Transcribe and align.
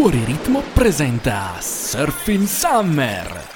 Fuori 0.00 0.22
Ritmo 0.22 0.62
presenta 0.72 1.54
Surfing 1.58 2.46
Summer. 2.46 3.46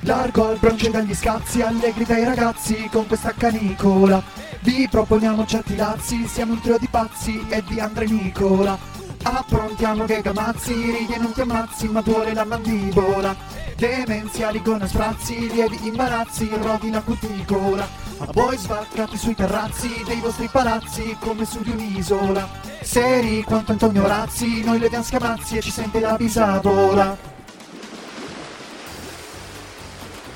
Largo 0.00 0.48
al 0.48 0.58
bronce 0.58 0.90
dagli 0.90 1.14
scazzi, 1.14 1.62
allegri 1.62 2.04
dai 2.04 2.24
ragazzi 2.24 2.88
con 2.90 3.06
questa 3.06 3.32
canicola. 3.32 4.20
Vi 4.62 4.88
proponiamo 4.90 5.46
certi 5.46 5.76
dazi, 5.76 6.26
siamo 6.26 6.54
un 6.54 6.60
trio 6.60 6.76
di 6.76 6.88
pazzi 6.90 7.40
e 7.48 7.62
di 7.68 7.78
Andre 7.78 8.06
Nicola. 8.06 8.76
Approntiamo 9.22 10.06
che 10.06 10.22
gamazzi, 10.22 10.72
ridi 10.72 11.12
e 11.12 11.18
non 11.18 11.32
ti 11.32 11.42
ammazzi, 11.42 11.86
ma 11.86 12.00
duole 12.00 12.34
la 12.34 12.44
mandibola. 12.44 13.36
Demenziali 13.76 14.60
con 14.60 14.84
sprazzi, 14.88 15.48
lievi 15.52 15.86
imbarazzi, 15.86 16.50
rodi 16.60 16.90
la 16.90 17.00
cuticola. 17.00 17.86
A 18.24 18.30
voi 18.30 18.56
svaccati 18.56 19.16
sui 19.16 19.34
terrazzi 19.34 20.04
dei 20.06 20.20
vostri 20.20 20.46
palazzi 20.46 21.16
come 21.18 21.44
su 21.44 21.60
di 21.60 21.70
un'isola. 21.70 22.48
Seri 22.80 23.42
quanto 23.42 23.72
Antonio 23.72 24.06
Razzi, 24.06 24.62
noi 24.62 24.78
le 24.78 24.88
diamo 24.88 25.02
scamazzi 25.02 25.56
e 25.56 25.60
ci 25.60 25.72
sente 25.72 25.98
la 25.98 26.14
bisadola. 26.14 27.30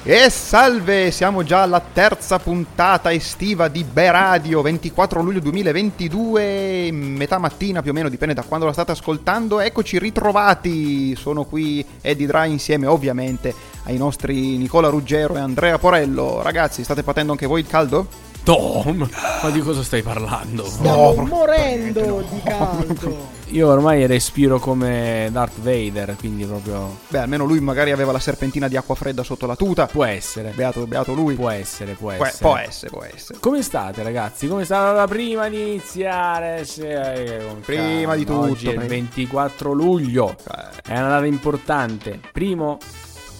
E 0.03 0.31
salve, 0.31 1.13
siamo 1.13 1.45
già 1.45 1.63
alla 1.63 1.81
terza 1.81 2.41
puntata 2.41 3.13
estiva 3.13 3.69
di 3.69 3.85
Beradio, 3.85 4.63
24 4.63 5.23
luglio 5.23 5.41
2022, 5.41 6.91
metà 6.93 7.39
mattina 7.39 7.83
più 7.83 7.93
o 7.93 7.95
meno, 7.95 8.09
dipende 8.09 8.35
da 8.35 8.43
quando 8.43 8.67
la 8.67 8.73
state 8.73 8.91
ascoltando. 8.93 9.61
Eccoci 9.61 10.01
ritrovati, 10.01 11.15
sono 11.15 11.45
qui 11.45 11.87
Eddie 12.01 12.27
Dry 12.27 12.51
insieme 12.51 12.87
ovviamente 12.87 13.76
ai 13.87 13.97
nostri 13.97 14.57
Nicola 14.57 14.89
Ruggero 14.89 15.37
e 15.37 15.41
Andrea 15.41 15.79
Porello. 15.79 16.43
Ragazzi, 16.43 16.85
state 16.85 17.03
patendo 17.03 17.33
anche 17.33 17.47
voi 17.47 17.61
il 17.61 17.67
caldo? 17.67 18.07
Tom, 18.47 19.09
ma 19.43 19.51
di 19.51 19.59
cosa 19.61 19.83
stai 19.83 20.03
parlando? 20.03 20.65
Stiamo 20.65 21.15
morendo 21.27 22.25
di 22.31 22.41
caldo. 22.45 23.35
Io 23.51 23.69
ormai 23.69 24.07
respiro 24.07 24.61
come 24.61 25.29
Darth 25.33 25.59
Vader, 25.61 26.15
quindi 26.17 26.45
proprio... 26.45 26.97
Beh, 27.09 27.19
almeno 27.19 27.45
lui 27.45 27.59
magari 27.61 27.91
aveva 27.91 28.13
la 28.13 28.21
serpentina 28.21 28.69
di 28.69 28.77
acqua 28.77 28.95
fredda 28.95 29.25
sotto 29.25 29.47
la 29.47 29.57
tuta. 29.57 29.87
Può 29.87 30.05
essere. 30.05 30.53
Beato, 30.55 30.87
beato 30.87 31.13
lui. 31.13 31.35
Può 31.35 31.51
essere, 31.51 31.95
può 31.95 32.13
Può- 32.15 32.25
essere. 32.25 32.39
può 32.49 32.57
essere, 32.57 32.91
può 32.91 33.03
essere. 33.03 33.39
Come 33.41 33.63
state 33.63 34.03
ragazzi? 34.05 34.47
Come 34.47 34.65
state 34.65 35.09
prima 35.13 35.49
di 35.49 35.61
iniziare? 35.63 36.65
Se- 36.65 37.39
eh, 37.39 37.39
Prima 37.65 37.83
calma. 38.01 38.15
di 38.17 38.25
tutto, 38.25 38.41
Oggi 38.51 38.67
è 38.67 38.71
il 38.71 38.77
prima. 38.77 38.89
24 38.95 39.73
luglio. 39.73 40.31
Eh, 40.31 40.83
È 40.93 40.99
una 40.99 41.09
data 41.09 41.27
importante. 41.27 42.21
Primo, 42.33 42.79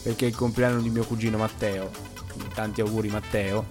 perché 0.07 0.27
è 0.27 0.29
il 0.29 0.37
compleanno 0.37 0.81
di 0.81 0.89
mio 0.89 1.03
cugino 1.05 1.37
Matteo. 1.37 1.91
Tanti 2.55 2.81
auguri 2.81 3.09
Matteo. 3.09 3.67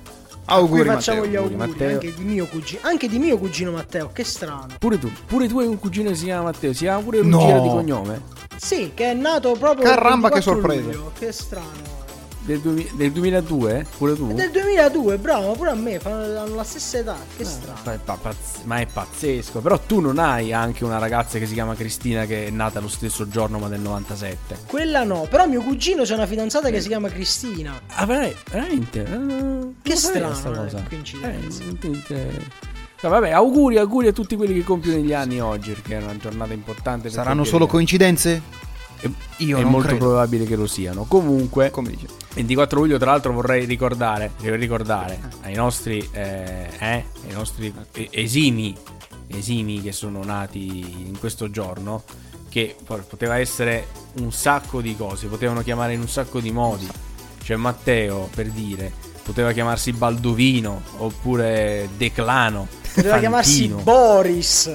Auguri, 0.47 0.81
Qui 0.81 0.89
facciamo 0.89 1.19
Matteo. 1.21 1.31
gli 1.31 1.35
auguri, 1.37 1.53
auguri 1.53 1.71
Matteo. 1.71 1.93
anche 1.93 2.13
di 2.13 2.23
mio 2.25 2.45
cugino, 2.47 2.79
anche 2.83 3.07
di 3.07 3.19
mio 3.19 3.37
cugino 3.37 3.71
Matteo, 3.71 4.09
che 4.11 4.25
strano. 4.25 4.67
Pure 4.77 4.99
tu, 4.99 5.09
pure 5.25 5.47
tu 5.47 5.59
hai 5.59 5.67
un 5.67 5.79
cugino 5.79 6.09
che 6.09 6.15
si 6.15 6.25
chiama 6.25 6.43
Matteo, 6.43 6.73
si 6.73 6.79
chiama 6.79 7.01
pure 7.01 7.21
No. 7.21 7.39
Ruggero 7.39 7.61
di 7.61 7.69
cognome? 7.69 8.21
Sì, 8.57 8.91
che 8.93 9.11
è 9.11 9.13
nato 9.13 9.53
proprio 9.53 9.85
Caramba, 9.85 10.27
che 10.27 10.35
24 10.41 10.41
sorpresa. 10.41 10.81
luglio, 10.81 11.11
Che 11.17 11.31
strano. 11.31 12.03
Del, 12.45 12.59
duemi- 12.59 12.87
del 12.93 13.11
2002? 13.11 13.87
Pure 13.97 14.15
tu? 14.15 14.29
È 14.29 14.33
del 14.35 14.51
2002, 14.51 15.17
bravo, 15.17 15.53
pure 15.53 15.71
a 15.71 15.73
me, 15.73 15.99
fanno- 15.99 16.39
hanno 16.39 16.53
la 16.53 16.63
stessa 16.63 16.99
età, 16.99 17.17
che 17.35 17.41
Ah, 17.41 17.45
strano. 17.47 17.79
ma, 17.83 17.93
è 17.93 17.97
pa- 17.97 18.17
pazz- 18.21 18.61
ma 18.65 18.77
è 18.77 18.85
pazzesco. 18.85 19.61
Però 19.61 19.79
tu 19.79 19.99
non 19.99 20.19
hai 20.19 20.53
anche 20.53 20.83
una 20.83 20.99
ragazza 20.99 21.39
che 21.39 21.47
si 21.47 21.53
chiama 21.53 21.73
Cristina 21.73 22.25
che 22.25 22.45
è 22.45 22.49
nata 22.51 22.79
lo 22.79 22.87
stesso 22.87 23.27
giorno 23.27 23.57
ma 23.57 23.67
del 23.67 23.79
97. 23.79 24.57
Quella 24.67 25.03
no, 25.03 25.25
però 25.27 25.47
mio 25.47 25.61
cugino 25.63 26.03
c'ha 26.03 26.13
una 26.13 26.27
fidanzata 26.27 26.69
che 26.69 26.81
si 26.81 26.87
chiama 26.87 27.09
Cristina. 27.09 27.81
Ah, 27.95 28.05
vera- 28.05 28.29
veramente? 28.51 29.03
Eh, 29.03 29.17
non 29.17 29.75
Che 29.81 29.95
strano, 29.95 30.37
eh, 30.37 30.41
cosa. 30.55 30.83
coincidenza. 30.87 31.63
Eh, 32.09 33.07
vabbè, 33.09 33.31
auguri, 33.31 33.77
auguri 33.79 34.07
a 34.07 34.11
tutti 34.11 34.35
quelli 34.35 34.53
che 34.53 34.63
compiono 34.63 34.99
gli 34.99 35.13
anni 35.13 35.39
oggi, 35.41 35.71
perché 35.71 35.97
è 35.97 36.01
una 36.03 36.15
giornata 36.17 36.53
importante. 36.53 37.09
Saranno 37.09 37.43
solo 37.43 37.65
coincidenze? 37.65 38.41
Io 39.37 39.57
è 39.57 39.63
molto 39.63 39.89
credo. 39.89 40.05
probabile 40.05 40.45
che 40.45 40.55
lo 40.55 40.67
siano. 40.67 41.03
Comunque, 41.05 41.69
Come 41.69 41.89
dice? 41.91 42.07
24 42.33 42.79
luglio, 42.79 42.97
tra 42.97 43.11
l'altro, 43.11 43.33
vorrei 43.33 43.65
ricordare, 43.65 44.31
devo 44.39 44.55
ricordare 44.55 45.19
ai 45.41 45.53
nostri, 45.53 46.07
eh, 46.11 46.69
eh, 46.79 47.05
ai 47.27 47.33
nostri 47.33 47.73
eh, 47.93 48.07
esimi, 48.11 48.75
esimi 49.27 49.81
che 49.81 49.91
sono 49.91 50.23
nati 50.23 51.05
in 51.07 51.17
questo 51.19 51.49
giorno, 51.51 52.03
che 52.49 52.75
poteva 52.85 53.37
essere 53.37 53.87
un 54.19 54.31
sacco 54.31 54.81
di 54.81 54.95
cose, 54.95 55.27
potevano 55.27 55.61
chiamare 55.61 55.93
in 55.93 55.99
un 55.99 56.07
sacco 56.09 56.39
di 56.39 56.51
modi. 56.51 56.87
Cioè 57.43 57.57
Matteo, 57.57 58.29
per 58.33 58.47
dire, 58.49 58.91
poteva 59.21 59.51
chiamarsi 59.51 59.91
Baldovino, 59.91 60.81
oppure 60.97 61.89
Declano, 61.97 62.67
Poteva 62.95 63.19
chiamarsi 63.19 63.67
Fantino. 63.67 63.81
Boris. 63.83 64.73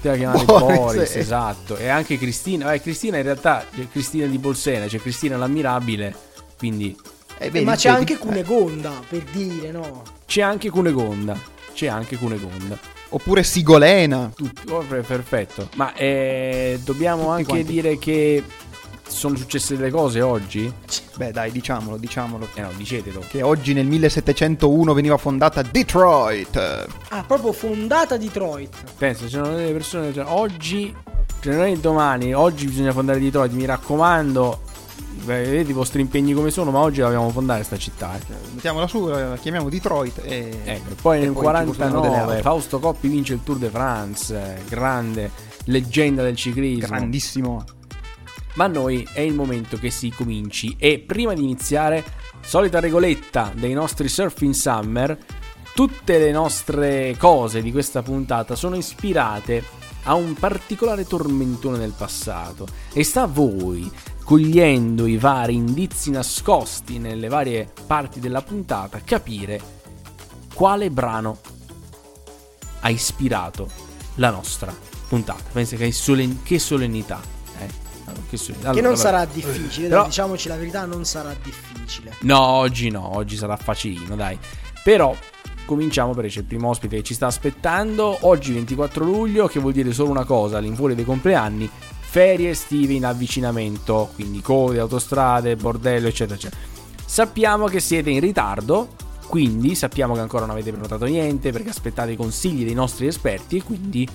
Poteva 0.00 0.16
chiamare 0.16 0.44
Boris, 0.44 0.76
Boris, 0.78 1.14
eh. 1.14 1.18
esatto. 1.18 1.76
E 1.76 1.88
anche 1.88 2.18
Cristina. 2.18 2.72
Eh, 2.72 2.80
Cristina 2.80 3.16
in 3.18 3.22
realtà 3.24 3.64
c'è 3.74 3.86
Cristina 3.90 4.26
di 4.26 4.38
Bolsena, 4.38 4.86
c'è 4.86 4.98
Cristina 4.98 5.36
l'ammirabile. 5.36 6.14
Quindi 6.56 6.96
Eh, 7.38 7.50
vedi, 7.50 7.64
Ma 7.64 7.76
c'è 7.76 7.88
vedi? 7.90 8.00
anche 8.12 8.18
Cunegonda, 8.18 8.92
per 9.08 9.22
dire, 9.30 9.70
no? 9.70 10.02
c'è 10.26 10.42
anche 10.42 10.70
Cunegonda. 10.70 11.38
C'è 11.72 11.86
anche 11.86 12.16
Cunegonda. 12.16 12.74
Eh, 12.74 12.96
Oppure 13.10 13.42
Sigolena. 13.42 14.30
Tutti, 14.34 14.68
oh, 14.70 14.80
per- 14.80 15.04
perfetto. 15.04 15.68
Ma 15.76 15.94
eh, 15.94 16.78
dobbiamo 16.84 17.22
Tutti 17.22 17.32
anche 17.32 17.44
quanti. 17.44 17.64
dire 17.72 17.98
che 17.98 18.42
sono 19.08 19.36
successe 19.36 19.76
delle 19.76 19.90
cose 19.90 20.20
oggi? 20.20 20.72
Beh, 21.16 21.32
dai, 21.32 21.50
diciamolo, 21.50 21.96
diciamolo. 21.96 22.48
Eh 22.54 22.60
no, 22.60 22.70
dicetelo. 22.76 23.22
Che 23.28 23.42
oggi 23.42 23.72
nel 23.72 23.86
1701 23.86 24.92
veniva 24.92 25.16
fondata 25.16 25.62
Detroit. 25.62 26.86
Ah, 27.08 27.24
proprio 27.26 27.52
fondata 27.52 28.16
Detroit. 28.16 28.74
Pensa, 28.96 29.26
c'erano 29.26 29.56
delle 29.56 29.72
persone. 29.72 30.12
cioè, 30.12 30.24
oggi, 30.28 30.94
cioè 31.40 31.54
non 31.54 31.64
è 31.64 31.76
domani, 31.76 32.32
oggi 32.34 32.66
bisogna 32.66 32.92
fondare 32.92 33.18
Detroit. 33.18 33.52
Mi 33.52 33.64
raccomando, 33.64 34.60
beh, 35.24 35.42
vedete 35.44 35.70
i 35.70 35.74
vostri 35.74 36.00
impegni 36.00 36.34
come 36.34 36.50
sono, 36.50 36.70
ma 36.70 36.78
oggi 36.80 37.00
dobbiamo 37.00 37.30
fondare 37.30 37.64
sta 37.64 37.76
città. 37.76 38.16
eh. 38.16 38.34
Mettiamola 38.54 38.86
su, 38.86 39.06
la 39.06 39.36
chiamiamo 39.40 39.68
Detroit. 39.68 40.20
E... 40.22 40.60
Ecco, 40.64 40.94
poi 41.02 41.18
e 41.18 41.20
nel 41.22 41.32
poi 41.32 41.44
ci 41.56 41.64
costruiamo 41.64 42.00
delle 42.00 42.14
49 42.14 42.30
auto. 42.32 42.42
Fausto 42.42 42.78
Coppi 42.78 43.08
vince 43.08 43.32
il 43.34 43.40
Tour 43.42 43.58
de 43.58 43.68
France, 43.70 44.36
eh, 44.36 44.62
grande 44.68 45.30
leggenda 45.64 46.22
del 46.22 46.36
ciclismo. 46.36 46.86
Grandissimo. 46.86 47.64
Ma 48.54 48.64
a 48.64 48.68
noi 48.68 49.06
è 49.12 49.20
il 49.20 49.34
momento 49.34 49.76
che 49.76 49.90
si 49.90 50.10
cominci 50.10 50.74
e 50.78 50.98
prima 50.98 51.34
di 51.34 51.42
iniziare, 51.42 52.04
solita 52.40 52.80
regoletta 52.80 53.52
dei 53.54 53.72
nostri 53.72 54.08
Surfing 54.08 54.52
Summer, 54.52 55.18
tutte 55.74 56.18
le 56.18 56.32
nostre 56.32 57.14
cose 57.18 57.62
di 57.62 57.70
questa 57.70 58.02
puntata 58.02 58.56
sono 58.56 58.76
ispirate 58.76 59.62
a 60.04 60.14
un 60.14 60.34
particolare 60.34 61.06
tormentone 61.06 61.78
del 61.78 61.92
passato 61.96 62.66
e 62.92 63.04
sta 63.04 63.22
a 63.22 63.26
voi, 63.26 63.90
cogliendo 64.24 65.06
i 65.06 65.18
vari 65.18 65.54
indizi 65.54 66.10
nascosti 66.10 66.98
nelle 66.98 67.28
varie 67.28 67.72
parti 67.86 68.18
della 68.18 68.42
puntata, 68.42 69.00
capire 69.04 69.60
quale 70.54 70.90
brano 70.90 71.38
ha 72.80 72.90
ispirato 72.90 73.68
la 74.16 74.30
nostra 74.30 74.74
puntata. 75.08 75.44
Pensa 75.52 75.76
che, 75.76 75.92
solen- 75.92 76.42
che 76.42 76.58
solennità. 76.58 77.37
Allora, 78.08 78.22
che. 78.28 78.36
Che 78.36 78.52
Allora, 78.60 78.72
non 78.72 78.82
vabbè. 78.82 78.96
sarà 78.96 79.24
difficile, 79.24 79.88
Però- 79.88 80.04
diciamoci 80.06 80.48
la 80.48 80.56
verità, 80.56 80.84
non 80.84 81.04
sarà 81.04 81.34
difficile. 81.42 82.14
No, 82.20 82.40
oggi 82.40 82.90
no, 82.90 83.16
oggi 83.16 83.36
sarà 83.36 83.56
facilino, 83.56 84.16
dai. 84.16 84.38
Però 84.82 85.14
cominciamo 85.64 86.14
perché 86.14 86.30
c'è 86.30 86.38
il 86.40 86.44
primo 86.46 86.68
ospite 86.68 86.96
che 86.96 87.02
ci 87.02 87.14
sta 87.14 87.26
aspettando. 87.26 88.16
Oggi 88.22 88.52
24 88.52 89.04
luglio, 89.04 89.46
che 89.48 89.60
vuol 89.60 89.72
dire 89.72 89.92
solo 89.92 90.10
una 90.10 90.24
cosa, 90.24 90.58
all'infuori 90.58 90.94
dei 90.94 91.04
compleanni, 91.04 91.68
ferie 92.00 92.50
estive 92.50 92.94
in 92.94 93.04
avvicinamento, 93.04 94.10
quindi 94.14 94.40
code, 94.40 94.78
autostrade, 94.78 95.56
bordello, 95.56 96.08
eccetera, 96.08 96.36
eccetera. 96.36 96.60
Sappiamo 97.04 97.66
che 97.66 97.80
siete 97.80 98.10
in 98.10 98.20
ritardo, 98.20 98.88
quindi 99.26 99.74
sappiamo 99.74 100.14
che 100.14 100.20
ancora 100.20 100.42
non 100.46 100.54
avete 100.54 100.70
prenotato 100.70 101.04
niente 101.04 101.52
perché 101.52 101.68
aspettate 101.70 102.12
i 102.12 102.16
consigli 102.16 102.64
dei 102.64 102.74
nostri 102.74 103.06
esperti 103.06 103.58
e 103.58 103.62
quindi 103.62 104.08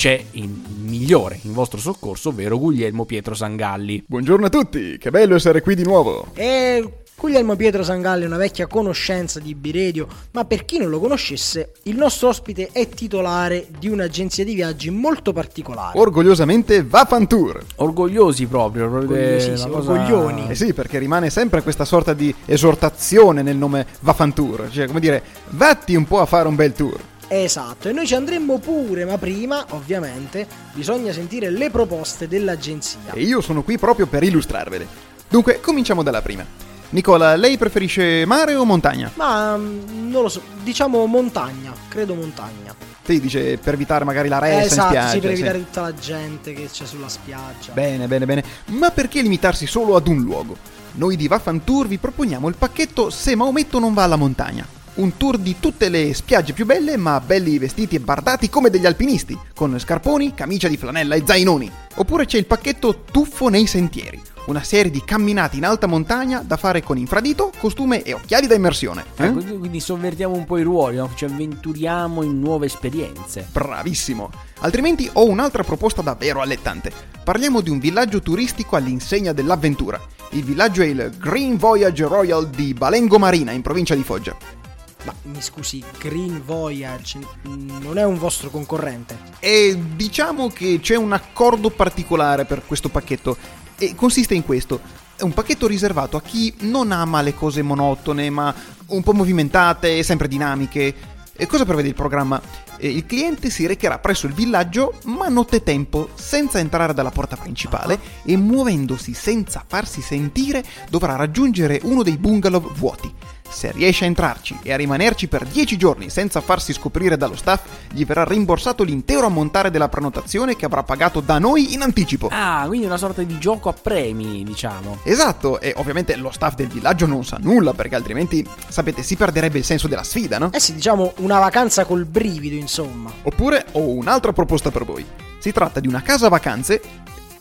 c'è 0.00 0.18
il 0.30 0.48
migliore 0.48 1.40
in 1.42 1.52
vostro 1.52 1.78
soccorso, 1.78 2.30
ovvero 2.30 2.58
Guglielmo 2.58 3.04
Pietro 3.04 3.34
Sangalli. 3.34 4.02
Buongiorno 4.06 4.46
a 4.46 4.48
tutti, 4.48 4.96
che 4.96 5.10
bello 5.10 5.34
essere 5.34 5.60
qui 5.60 5.74
di 5.74 5.82
nuovo. 5.82 6.28
E 6.32 7.02
Guglielmo 7.14 7.54
Pietro 7.54 7.84
Sangalli 7.84 8.22
è 8.22 8.26
una 8.26 8.38
vecchia 8.38 8.66
conoscenza 8.66 9.40
di 9.40 9.54
B-Radio, 9.54 10.08
ma 10.30 10.46
per 10.46 10.64
chi 10.64 10.78
non 10.78 10.88
lo 10.88 11.00
conoscesse, 11.00 11.72
il 11.82 11.96
nostro 11.96 12.28
ospite 12.28 12.70
è 12.72 12.88
titolare 12.88 13.66
di 13.78 13.90
un'agenzia 13.90 14.42
di 14.42 14.54
viaggi 14.54 14.88
molto 14.88 15.34
particolare. 15.34 15.98
Orgogliosamente 15.98 16.82
Vafantour. 16.82 17.62
Orgogliosi 17.74 18.46
proprio, 18.46 18.88
proprio 18.88 19.10
Orgogliosissimi, 19.10 19.70
una 19.70 19.80
cosa- 19.80 19.90
orgoglioni. 19.90 20.48
Eh 20.48 20.54
sì, 20.54 20.72
perché 20.72 20.98
rimane 20.98 21.28
sempre 21.28 21.60
questa 21.60 21.84
sorta 21.84 22.14
di 22.14 22.34
esortazione 22.46 23.42
nel 23.42 23.58
nome 23.58 23.86
Vafantour. 24.00 24.70
Cioè, 24.70 24.86
come 24.86 25.00
dire, 25.00 25.22
vatti 25.50 25.94
un 25.94 26.06
po' 26.06 26.20
a 26.20 26.24
fare 26.24 26.48
un 26.48 26.54
bel 26.54 26.72
tour. 26.72 27.09
Esatto, 27.32 27.88
e 27.88 27.92
noi 27.92 28.08
ci 28.08 28.16
andremmo 28.16 28.58
pure, 28.58 29.04
ma 29.04 29.16
prima, 29.16 29.64
ovviamente, 29.68 30.48
bisogna 30.72 31.12
sentire 31.12 31.48
le 31.48 31.70
proposte 31.70 32.26
dell'agenzia. 32.26 33.12
E 33.12 33.22
io 33.22 33.40
sono 33.40 33.62
qui 33.62 33.78
proprio 33.78 34.08
per 34.08 34.24
illustrarvele. 34.24 34.84
Dunque, 35.28 35.60
cominciamo 35.60 36.02
dalla 36.02 36.22
prima. 36.22 36.44
Nicola, 36.88 37.36
lei 37.36 37.56
preferisce 37.56 38.24
mare 38.26 38.56
o 38.56 38.64
montagna? 38.64 39.12
Ma 39.14 39.56
mm, 39.56 40.10
non 40.10 40.22
lo 40.22 40.28
so, 40.28 40.42
diciamo 40.64 41.06
montagna, 41.06 41.72
credo 41.88 42.16
montagna. 42.16 42.74
Sì, 43.04 43.20
dice 43.20 43.58
per 43.58 43.74
evitare 43.74 44.04
magari 44.04 44.26
la 44.26 44.40
ressa 44.40 44.56
in 44.56 44.64
esatto, 44.64 44.88
spiaggia. 44.88 45.10
sì, 45.10 45.18
per 45.20 45.28
sì. 45.28 45.40
evitare 45.40 45.58
tutta 45.60 45.80
la 45.82 45.94
gente 45.94 46.52
che 46.52 46.68
c'è 46.68 46.84
sulla 46.84 47.08
spiaggia. 47.08 47.70
Bene, 47.72 48.08
bene, 48.08 48.26
bene. 48.26 48.44
Ma 48.66 48.90
perché 48.90 49.22
limitarsi 49.22 49.68
solo 49.68 49.94
ad 49.94 50.08
un 50.08 50.20
luogo? 50.20 50.56
Noi 50.94 51.14
di 51.14 51.28
Vaffan 51.28 51.62
Tour 51.62 51.86
vi 51.86 51.98
proponiamo 51.98 52.48
il 52.48 52.56
pacchetto 52.56 53.08
Se 53.08 53.36
Maometto 53.36 53.78
non 53.78 53.94
va 53.94 54.02
alla 54.02 54.16
montagna. 54.16 54.78
Un 55.00 55.16
tour 55.16 55.38
di 55.38 55.56
tutte 55.58 55.88
le 55.88 56.12
spiagge 56.12 56.52
più 56.52 56.66
belle, 56.66 56.98
ma 56.98 57.20
belli 57.20 57.58
vestiti 57.58 57.96
e 57.96 58.00
bardati 58.00 58.50
come 58.50 58.68
degli 58.68 58.84
alpinisti, 58.84 59.38
con 59.54 59.78
scarponi, 59.78 60.34
camicia 60.34 60.68
di 60.68 60.76
flanella 60.76 61.14
e 61.14 61.22
zainoni. 61.24 61.72
Oppure 61.94 62.26
c'è 62.26 62.36
il 62.36 62.44
pacchetto 62.44 63.04
Tuffo 63.10 63.48
nei 63.48 63.66
sentieri, 63.66 64.20
una 64.48 64.62
serie 64.62 64.90
di 64.90 65.02
camminate 65.02 65.56
in 65.56 65.64
alta 65.64 65.86
montagna 65.86 66.42
da 66.46 66.58
fare 66.58 66.82
con 66.82 66.98
infradito, 66.98 67.50
costume 67.58 68.02
e 68.02 68.12
occhiali 68.12 68.46
da 68.46 68.54
immersione. 68.54 69.04
Eh? 69.16 69.32
Quindi, 69.32 69.56
quindi 69.56 69.80
sovvertiamo 69.80 70.36
un 70.36 70.44
po' 70.44 70.58
i 70.58 70.62
ruoli, 70.64 70.96
no? 70.96 71.10
ci 71.14 71.24
avventuriamo 71.24 72.22
in 72.22 72.38
nuove 72.38 72.66
esperienze. 72.66 73.48
Bravissimo! 73.50 74.30
Altrimenti 74.58 75.08
ho 75.14 75.26
un'altra 75.26 75.62
proposta 75.62 76.02
davvero 76.02 76.42
allettante. 76.42 76.92
Parliamo 77.24 77.62
di 77.62 77.70
un 77.70 77.78
villaggio 77.78 78.20
turistico 78.20 78.76
all'insegna 78.76 79.32
dell'avventura. 79.32 79.98
Il 80.32 80.44
villaggio 80.44 80.82
è 80.82 80.86
il 80.86 81.10
Green 81.18 81.56
Voyage 81.56 82.04
Royal 82.04 82.50
di 82.50 82.74
Balengo 82.74 83.18
Marina, 83.18 83.52
in 83.52 83.62
provincia 83.62 83.94
di 83.94 84.02
Foggia. 84.02 84.59
Ma 85.04 85.14
mi 85.22 85.40
scusi, 85.40 85.82
Green 85.98 86.42
Voyage 86.44 87.18
non 87.42 87.96
è 87.96 88.04
un 88.04 88.18
vostro 88.18 88.50
concorrente? 88.50 89.18
E 89.38 89.78
diciamo 89.94 90.48
che 90.48 90.78
c'è 90.80 90.96
un 90.96 91.12
accordo 91.12 91.70
particolare 91.70 92.44
per 92.44 92.64
questo 92.66 92.90
pacchetto. 92.90 93.36
E 93.78 93.94
consiste 93.94 94.34
in 94.34 94.44
questo. 94.44 94.80
È 95.16 95.22
un 95.22 95.32
pacchetto 95.32 95.66
riservato 95.66 96.16
a 96.18 96.22
chi 96.22 96.54
non 96.60 96.92
ama 96.92 97.22
le 97.22 97.34
cose 97.34 97.62
monotone, 97.62 98.28
ma 98.28 98.54
un 98.88 99.02
po' 99.02 99.14
movimentate 99.14 99.98
e 99.98 100.02
sempre 100.02 100.28
dinamiche. 100.28 100.94
E 101.32 101.46
cosa 101.46 101.64
prevede 101.64 101.88
il 101.88 101.94
programma? 101.94 102.40
Il 102.80 103.06
cliente 103.06 103.48
si 103.48 103.66
recherà 103.66 103.98
presso 103.98 104.26
il 104.26 104.34
villaggio, 104.34 104.98
ma 105.04 105.28
nottetempo, 105.28 106.10
senza 106.14 106.58
entrare 106.58 106.92
dalla 106.92 107.10
porta 107.10 107.36
principale 107.36 107.98
e 108.24 108.36
muovendosi 108.36 109.14
senza 109.14 109.64
farsi 109.66 110.02
sentire, 110.02 110.62
dovrà 110.90 111.16
raggiungere 111.16 111.80
uno 111.84 112.02
dei 112.02 112.18
bungalow 112.18 112.72
vuoti. 112.72 113.12
Se 113.50 113.72
riesce 113.72 114.04
a 114.04 114.06
entrarci 114.06 114.60
e 114.62 114.72
a 114.72 114.76
rimanerci 114.76 115.26
per 115.26 115.44
10 115.44 115.76
giorni 115.76 116.08
senza 116.08 116.40
farsi 116.40 116.72
scoprire 116.72 117.16
dallo 117.16 117.34
staff, 117.34 117.62
gli 117.92 118.04
verrà 118.04 118.24
rimborsato 118.24 118.84
l'intero 118.84 119.26
ammontare 119.26 119.70
della 119.70 119.88
prenotazione 119.88 120.54
che 120.54 120.64
avrà 120.64 120.84
pagato 120.84 121.20
da 121.20 121.38
noi 121.38 121.74
in 121.74 121.82
anticipo. 121.82 122.28
Ah, 122.30 122.64
quindi 122.68 122.86
una 122.86 122.96
sorta 122.96 123.22
di 123.22 123.38
gioco 123.38 123.68
a 123.68 123.72
premi, 123.72 124.44
diciamo. 124.44 124.98
Esatto, 125.02 125.60
e 125.60 125.74
ovviamente 125.76 126.14
lo 126.16 126.30
staff 126.30 126.54
del 126.54 126.68
villaggio 126.68 127.06
non 127.06 127.24
sa 127.24 127.38
nulla 127.40 127.74
perché 127.74 127.96
altrimenti, 127.96 128.46
sapete, 128.68 129.02
si 129.02 129.16
perderebbe 129.16 129.58
il 129.58 129.64
senso 129.64 129.88
della 129.88 130.04
sfida, 130.04 130.38
no? 130.38 130.50
Eh 130.52 130.60
sì, 130.60 130.74
diciamo 130.74 131.14
una 131.16 131.38
vacanza 131.40 131.84
col 131.84 132.06
brivido, 132.06 132.54
insomma. 132.54 133.12
Oppure 133.22 133.66
ho 133.72 133.88
un'altra 133.88 134.32
proposta 134.32 134.70
per 134.70 134.84
voi. 134.84 135.04
Si 135.38 135.52
tratta 135.52 135.80
di 135.80 135.88
una 135.88 136.02
casa 136.02 136.28
vacanze, 136.28 136.80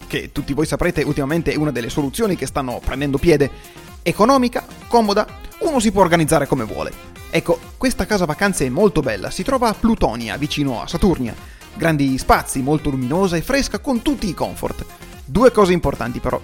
che 0.08 0.32
tutti 0.32 0.54
voi 0.54 0.66
saprete 0.66 1.04
ultimamente 1.04 1.54
è 1.54 1.56
una 1.56 1.72
delle 1.72 1.90
soluzioni 1.90 2.36
che 2.36 2.48
stanno 2.48 2.82
prendendo 2.84 3.20
piede. 3.20 3.52
Economica, 4.02 4.66
comoda, 4.88 5.28
uno 5.60 5.80
si 5.80 5.92
può 5.92 6.02
organizzare 6.02 6.48
come 6.48 6.64
vuole. 6.64 6.92
Ecco, 7.30 7.60
questa 7.78 8.06
casa 8.06 8.26
vacanze 8.26 8.66
è 8.66 8.70
molto 8.70 9.02
bella, 9.02 9.30
si 9.30 9.44
trova 9.44 9.70
a 9.70 9.74
Plutonia, 9.74 10.38
vicino 10.38 10.82
a 10.82 10.88
Saturnia. 10.88 11.36
Grandi 11.76 12.18
spazi, 12.18 12.62
molto 12.62 12.90
luminosa 12.90 13.38
e 13.38 13.42
fresca 13.42 13.80
con 13.80 14.02
tutti 14.02 14.28
i 14.28 14.34
comfort. 14.34 14.86
Due 15.26 15.52
cose 15.52 15.74
importanti 15.74 16.20
però. 16.20 16.42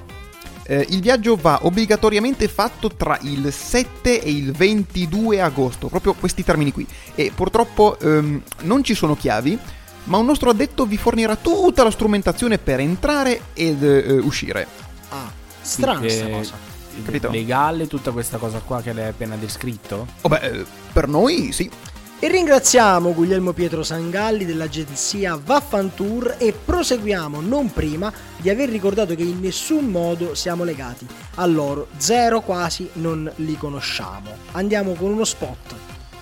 Eh, 0.67 0.85
il 0.89 1.01
viaggio 1.01 1.35
va 1.35 1.59
obbligatoriamente 1.61 2.47
fatto 2.47 2.89
tra 2.89 3.17
il 3.21 3.51
7 3.51 4.21
e 4.21 4.31
il 4.31 4.51
22 4.51 5.41
agosto, 5.41 5.87
proprio 5.87 6.13
questi 6.13 6.43
termini 6.43 6.71
qui. 6.71 6.85
E 7.15 7.31
purtroppo 7.33 7.97
ehm, 7.99 8.41
non 8.61 8.83
ci 8.83 8.95
sono 8.95 9.15
chiavi, 9.15 9.57
ma 10.05 10.17
un 10.17 10.25
nostro 10.25 10.49
addetto 10.49 10.85
vi 10.85 10.97
fornirà 10.97 11.35
tutta 11.35 11.83
la 11.83 11.91
strumentazione 11.91 12.57
per 12.57 12.79
entrare 12.79 13.41
ed 13.53 13.83
eh, 13.83 14.13
uscire. 14.13 14.67
Ah, 15.09 15.31
strana 15.61 15.99
Quindi, 15.99 16.15
sta 16.15 16.27
eh, 16.27 16.31
cosa. 16.31 16.74
Capito? 17.03 17.29
Legale 17.29 17.87
tutta 17.87 18.11
questa 18.11 18.37
cosa 18.37 18.59
qua 18.65 18.81
che 18.81 18.93
lei 18.93 19.05
ha 19.05 19.09
appena 19.09 19.35
descritto? 19.35 20.07
Oh 20.21 20.29
beh, 20.29 20.39
eh, 20.39 20.65
per 20.93 21.07
noi 21.07 21.51
sì. 21.51 21.69
E 22.17 22.29
ringraziamo 22.29 23.13
Guglielmo 23.13 23.51
Pietro 23.51 23.83
Sangalli 23.83 24.45
dell'agenzia 24.45 25.39
Vaffantour 25.43 26.35
e 26.37 26.53
proseguiamo 26.53 27.41
non 27.41 27.71
prima 27.73 28.11
di 28.37 28.49
aver 28.49 28.69
ricordato 28.69 29.13
che 29.15 29.21
in 29.23 29.41
nessun 29.41 29.85
modo 29.87 30.33
siamo 30.33 30.63
legati 30.63 31.05
a 31.35 31.45
loro, 31.45 31.87
zero 31.97 32.39
quasi 32.41 32.89
non 32.93 33.29
li 33.35 33.57
conosciamo. 33.57 34.29
Andiamo 34.53 34.93
con 34.93 35.11
uno 35.11 35.25
spot. 35.25 35.75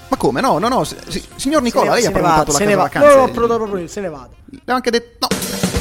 Ma 0.10 0.18
come? 0.18 0.42
No, 0.42 0.58
no, 0.58 0.68
no. 0.68 0.84
si- 0.84 0.96
si- 1.08 1.24
signor 1.36 1.62
Nicola, 1.62 1.94
Se 1.94 2.00
lei 2.00 2.00
ha 2.00 2.08
se 2.08 2.08
ne 2.08 2.14
prenotato 2.20 2.52
va, 2.52 2.52
la 2.52 2.58
se 2.58 2.64
casa 2.66 2.70
ne 2.70 2.76
va. 2.76 2.82
vacanze. 2.84 3.40
No, 3.40 3.48
no, 3.48 3.56
proprio 3.58 3.78
io, 3.82 3.88
se 3.88 4.02
ne 4.02 4.10
vada. 4.10 4.30
Le 4.50 4.60
ho 4.72 4.76
anche 4.76 4.90
detto... 4.90 5.28
No. 5.30 5.73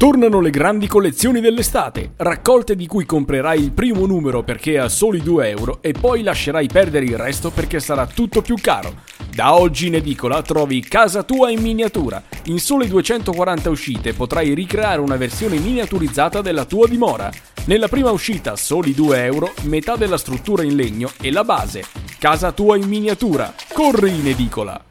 Tornano 0.00 0.40
le 0.40 0.48
grandi 0.48 0.86
collezioni 0.86 1.42
dell'estate, 1.42 2.12
raccolte 2.16 2.74
di 2.74 2.86
cui 2.86 3.04
comprerai 3.04 3.62
il 3.62 3.72
primo 3.72 4.06
numero 4.06 4.42
perché 4.42 4.78
a 4.78 4.88
soli 4.88 5.20
2 5.20 5.50
euro 5.50 5.82
e 5.82 5.92
poi 5.92 6.22
lascerai 6.22 6.68
perdere 6.68 7.04
il 7.04 7.18
resto 7.18 7.50
perché 7.50 7.80
sarà 7.80 8.06
tutto 8.06 8.40
più 8.40 8.54
caro. 8.62 9.02
Da 9.30 9.54
oggi 9.54 9.88
in 9.88 9.96
edicola 9.96 10.40
trovi 10.40 10.80
Casa 10.80 11.22
tua 11.22 11.50
in 11.50 11.60
miniatura. 11.60 12.22
In 12.44 12.60
sole 12.60 12.88
240 12.88 13.68
uscite 13.68 14.14
potrai 14.14 14.54
ricreare 14.54 15.02
una 15.02 15.16
versione 15.16 15.58
miniaturizzata 15.58 16.40
della 16.40 16.64
tua 16.64 16.88
dimora. 16.88 17.30
Nella 17.66 17.88
prima 17.88 18.10
uscita, 18.10 18.56
soli 18.56 18.94
2 18.94 19.22
euro, 19.22 19.52
metà 19.64 19.96
della 19.96 20.16
struttura 20.16 20.62
in 20.62 20.76
legno 20.76 21.10
e 21.20 21.30
la 21.30 21.44
base. 21.44 21.84
Casa 22.18 22.52
tua 22.52 22.78
in 22.78 22.88
miniatura. 22.88 23.52
Corri 23.70 24.18
in 24.18 24.28
edicola. 24.28 24.82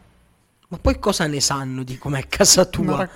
Ma 0.67 0.77
poi 0.77 0.99
cosa 0.99 1.25
ne 1.25 1.41
sanno 1.41 1.81
di 1.81 1.97
com'è 1.97 2.27
casa 2.27 2.65
tua? 2.65 3.09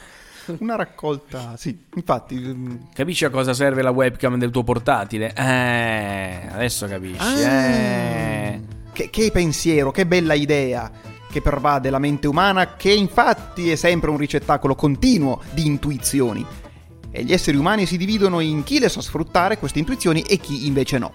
una 0.59 0.75
raccolta, 0.75 1.55
sì. 1.57 1.77
Infatti... 1.95 2.35
mm, 2.35 2.75
Capisci 2.93 3.25
a 3.25 3.29
cosa 3.29 3.53
serve 3.53 3.81
la 3.81 3.91
webcam 3.91 4.37
del 4.37 4.51
tuo 4.51 4.63
portatile? 4.63 5.33
Eh, 5.33 6.47
adesso 6.51 6.87
capisci. 6.87 7.17
Ah. 7.19 7.39
Eh. 7.39 8.61
Che, 8.91 9.09
che 9.09 9.31
pensiero, 9.31 9.91
che 9.91 10.05
bella 10.05 10.33
idea 10.33 10.91
che 11.33 11.41
pervade 11.41 11.89
la 11.89 11.97
mente 11.97 12.27
umana, 12.27 12.75
che 12.75 12.93
infatti 12.93 13.71
è 13.71 13.75
sempre 13.75 14.11
un 14.11 14.17
ricettacolo 14.17 14.75
continuo 14.75 15.41
di 15.51 15.65
intuizioni. 15.65 16.45
E 17.09 17.23
gli 17.23 17.33
esseri 17.33 17.57
umani 17.57 17.87
si 17.87 17.97
dividono 17.97 18.39
in 18.39 18.63
chi 18.63 18.77
le 18.77 18.87
sa 18.87 19.01
sfruttare 19.01 19.57
queste 19.57 19.79
intuizioni 19.79 20.21
e 20.21 20.37
chi 20.37 20.67
invece 20.67 20.99
no. 20.99 21.11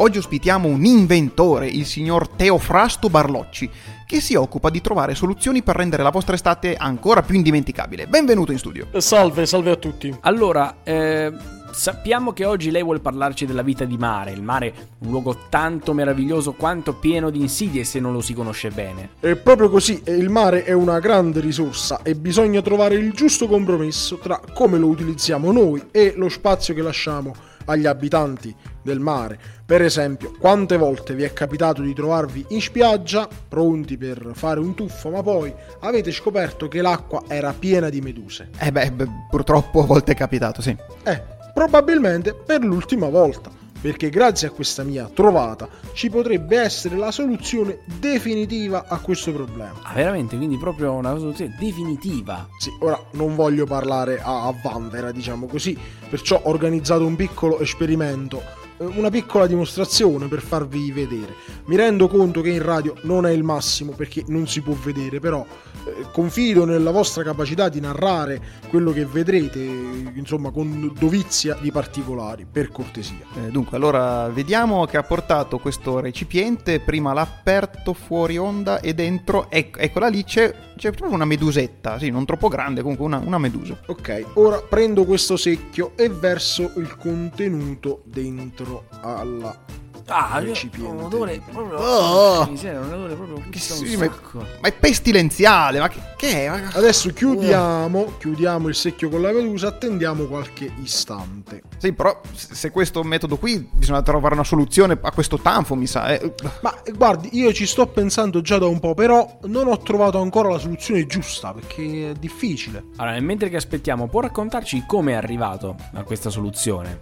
Oggi 0.00 0.18
ospitiamo 0.18 0.68
un 0.68 0.84
inventore, 0.84 1.66
il 1.66 1.84
signor 1.84 2.28
Teofrasto 2.28 3.10
Barlocci, 3.10 3.68
che 4.06 4.20
si 4.20 4.36
occupa 4.36 4.70
di 4.70 4.80
trovare 4.80 5.16
soluzioni 5.16 5.64
per 5.64 5.74
rendere 5.74 6.04
la 6.04 6.10
vostra 6.10 6.36
estate 6.36 6.76
ancora 6.76 7.22
più 7.22 7.34
indimenticabile. 7.34 8.06
Benvenuto 8.06 8.52
in 8.52 8.58
studio. 8.58 8.86
Salve, 8.98 9.44
salve 9.44 9.72
a 9.72 9.74
tutti. 9.74 10.16
Allora, 10.20 10.76
eh, 10.84 11.32
sappiamo 11.72 12.32
che 12.32 12.44
oggi 12.44 12.70
lei 12.70 12.84
vuole 12.84 13.00
parlarci 13.00 13.44
della 13.44 13.62
vita 13.62 13.84
di 13.84 13.96
mare. 13.98 14.30
Il 14.30 14.40
mare 14.40 14.66
è 14.68 14.72
un 15.00 15.10
luogo 15.10 15.36
tanto 15.48 15.92
meraviglioso 15.92 16.52
quanto 16.52 16.94
pieno 16.94 17.30
di 17.30 17.40
insidie 17.40 17.82
se 17.82 17.98
non 17.98 18.12
lo 18.12 18.20
si 18.20 18.34
conosce 18.34 18.70
bene. 18.70 19.10
È 19.18 19.34
proprio 19.34 19.68
così, 19.68 20.00
il 20.06 20.30
mare 20.30 20.62
è 20.62 20.72
una 20.72 21.00
grande 21.00 21.40
risorsa 21.40 22.02
e 22.04 22.14
bisogna 22.14 22.62
trovare 22.62 22.94
il 22.94 23.12
giusto 23.14 23.48
compromesso 23.48 24.18
tra 24.18 24.40
come 24.54 24.78
lo 24.78 24.86
utilizziamo 24.86 25.50
noi 25.50 25.88
e 25.90 26.14
lo 26.16 26.28
spazio 26.28 26.72
che 26.72 26.82
lasciamo 26.82 27.34
agli 27.64 27.86
abitanti 27.86 28.54
del 28.88 28.98
mare. 28.98 29.38
Per 29.64 29.82
esempio, 29.82 30.32
quante 30.38 30.76
volte 30.76 31.14
vi 31.14 31.22
è 31.22 31.32
capitato 31.32 31.82
di 31.82 31.94
trovarvi 31.94 32.46
in 32.48 32.60
spiaggia, 32.60 33.28
pronti 33.48 33.96
per 33.96 34.30
fare 34.32 34.58
un 34.58 34.74
tuffo, 34.74 35.10
ma 35.10 35.22
poi 35.22 35.54
avete 35.80 36.10
scoperto 36.10 36.66
che 36.66 36.80
l'acqua 36.80 37.22
era 37.28 37.54
piena 37.56 37.88
di 37.88 38.00
meduse? 38.00 38.48
Eh 38.58 38.72
beh, 38.72 38.90
beh, 38.92 39.08
purtroppo 39.30 39.82
a 39.82 39.86
volte 39.86 40.12
è 40.12 40.14
capitato, 40.16 40.62
sì. 40.62 40.76
Eh, 41.04 41.22
probabilmente 41.52 42.34
per 42.34 42.64
l'ultima 42.64 43.08
volta, 43.08 43.50
perché 43.80 44.08
grazie 44.10 44.48
a 44.48 44.50
questa 44.50 44.82
mia 44.82 45.08
trovata 45.12 45.68
ci 45.92 46.10
potrebbe 46.10 46.58
essere 46.58 46.96
la 46.96 47.12
soluzione 47.12 47.80
definitiva 48.00 48.86
a 48.88 48.98
questo 48.98 49.32
problema. 49.32 49.74
Ah, 49.82 49.92
veramente? 49.92 50.36
Quindi 50.36 50.56
proprio 50.56 50.94
una 50.94 51.16
soluzione 51.16 51.54
definitiva. 51.60 52.48
Sì, 52.58 52.70
ora 52.80 52.98
non 53.12 53.36
voglio 53.36 53.66
parlare 53.66 54.20
a, 54.20 54.46
a 54.46 54.54
vanvera, 54.62 55.12
diciamo 55.12 55.46
così, 55.46 55.78
perciò 56.08 56.40
ho 56.42 56.48
organizzato 56.48 57.04
un 57.04 57.16
piccolo 57.16 57.60
esperimento, 57.60 58.42
una 58.78 59.10
piccola 59.10 59.46
dimostrazione 59.46 60.28
per 60.28 60.40
farvi 60.40 60.92
vedere. 60.92 61.34
Mi 61.66 61.76
rendo 61.76 62.08
conto 62.08 62.40
che 62.40 62.50
in 62.50 62.62
radio 62.62 62.94
non 63.02 63.26
è 63.26 63.30
il 63.30 63.42
massimo 63.42 63.92
perché 63.92 64.24
non 64.28 64.46
si 64.46 64.60
può 64.60 64.74
vedere, 64.74 65.20
però 65.20 65.44
eh, 65.84 66.06
confido 66.12 66.64
nella 66.64 66.90
vostra 66.90 67.22
capacità 67.22 67.68
di 67.68 67.80
narrare 67.80 68.40
quello 68.68 68.92
che 68.92 69.04
vedrete, 69.04 69.58
eh, 69.58 70.12
insomma, 70.14 70.50
con 70.50 70.92
dovizia 70.98 71.56
di 71.60 71.70
particolari, 71.72 72.46
per 72.50 72.70
cortesia. 72.70 73.24
Eh, 73.36 73.50
dunque, 73.50 73.76
allora 73.76 74.28
vediamo 74.28 74.84
che 74.86 74.96
ha 74.96 75.02
portato 75.02 75.58
questo 75.58 76.00
recipiente. 76.00 76.80
Prima 76.80 77.12
l'ha 77.12 77.22
aperto 77.22 77.92
fuori 77.92 78.38
onda 78.38 78.80
e 78.80 78.94
dentro, 78.94 79.50
ecco, 79.50 79.78
eccola 79.78 80.08
lì, 80.08 80.24
c'è 80.24 80.54
c'è 80.78 80.90
proprio 80.90 81.14
una 81.14 81.24
medusetta, 81.24 81.98
sì, 81.98 82.10
non 82.10 82.24
troppo 82.24 82.48
grande, 82.48 82.80
comunque 82.80 83.04
una, 83.04 83.18
una 83.18 83.38
medusa. 83.38 83.78
Ok, 83.86 84.26
ora 84.34 84.60
prendo 84.60 85.04
questo 85.04 85.36
secchio 85.36 85.92
e 85.96 86.08
verso 86.08 86.72
il 86.76 86.96
contenuto 86.96 88.02
dentro 88.04 88.84
alla 89.00 89.86
Ah, 90.06 90.38
recipiente. 90.38 90.90
un 90.90 91.02
odore 91.04 91.40
proprio. 91.50 91.78
Oh. 91.78 92.46
Miseria, 92.50 92.80
un 92.80 92.92
odore 92.92 93.14
proprio. 93.14 93.44
Che 93.50 93.58
sì, 93.58 93.96
ma, 93.96 94.04
sacco. 94.04 94.38
ma 94.60 94.68
è 94.68 94.72
pestilenziale, 94.72 95.78
ma 95.80 95.88
che, 95.88 96.00
che 96.16 96.44
è? 96.46 96.48
Ma- 96.48 96.70
Adesso 96.72 97.12
chiudiamo, 97.12 98.14
chiudiamo 98.18 98.68
il 98.68 98.74
secchio 98.74 99.08
con 99.08 99.20
la 99.22 99.32
medusa, 99.32 99.68
attendiamo 99.68 100.24
qualche 100.24 100.70
istante. 100.82 101.62
Sì, 101.78 101.92
però 101.92 102.20
se 102.32 102.70
questo 102.70 103.02
metodo 103.02 103.36
qui 103.36 103.68
bisogna 103.72 104.02
trovare 104.02 104.34
una 104.34 104.44
soluzione 104.44 104.98
a 105.00 105.10
questo 105.12 105.38
tanfo, 105.38 105.74
mi 105.74 105.86
sa. 105.86 106.08
eh. 106.14 106.34
Ma 106.62 106.74
guardi, 106.94 107.28
io 107.32 107.52
ci 107.52 107.66
sto 107.66 107.86
pensando 107.86 108.40
già 108.40 108.58
da 108.58 108.66
un 108.66 108.80
po', 108.80 108.94
però 108.94 109.38
non 109.44 109.68
ho 109.68 109.78
trovato 109.78 110.20
ancora 110.20 110.48
la 110.50 110.58
soluzione 110.58 111.06
giusta 111.06 111.52
perché 111.52 112.10
è 112.10 112.12
difficile. 112.14 112.84
Allora, 112.96 113.18
mentre 113.20 113.48
che 113.48 113.56
aspettiamo, 113.56 114.08
può 114.08 114.20
raccontarci 114.20 114.84
come 114.86 115.12
è 115.12 115.14
arrivato 115.16 115.76
a 115.94 116.02
questa 116.02 116.30
soluzione? 116.30 116.98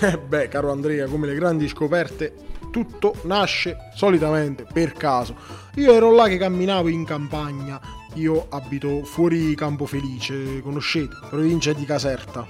Eh 0.00 0.18
beh, 0.18 0.48
caro 0.48 0.70
Andrea, 0.70 1.06
come 1.06 1.26
le 1.26 1.34
grandi 1.34 1.68
scoperte, 1.68 2.34
tutto 2.70 3.14
nasce 3.24 3.76
solitamente 3.94 4.64
per 4.72 4.92
caso. 4.92 5.34
Io 5.76 5.92
ero 5.92 6.12
là 6.12 6.28
che 6.28 6.38
camminavo 6.38 6.88
in 6.88 7.04
campagna. 7.04 7.80
Io 8.14 8.46
abito 8.50 9.04
fuori 9.04 9.54
Campo 9.54 9.86
Felice, 9.86 10.60
conoscete, 10.60 11.16
provincia 11.30 11.72
di 11.72 11.84
Caserta. 11.86 12.46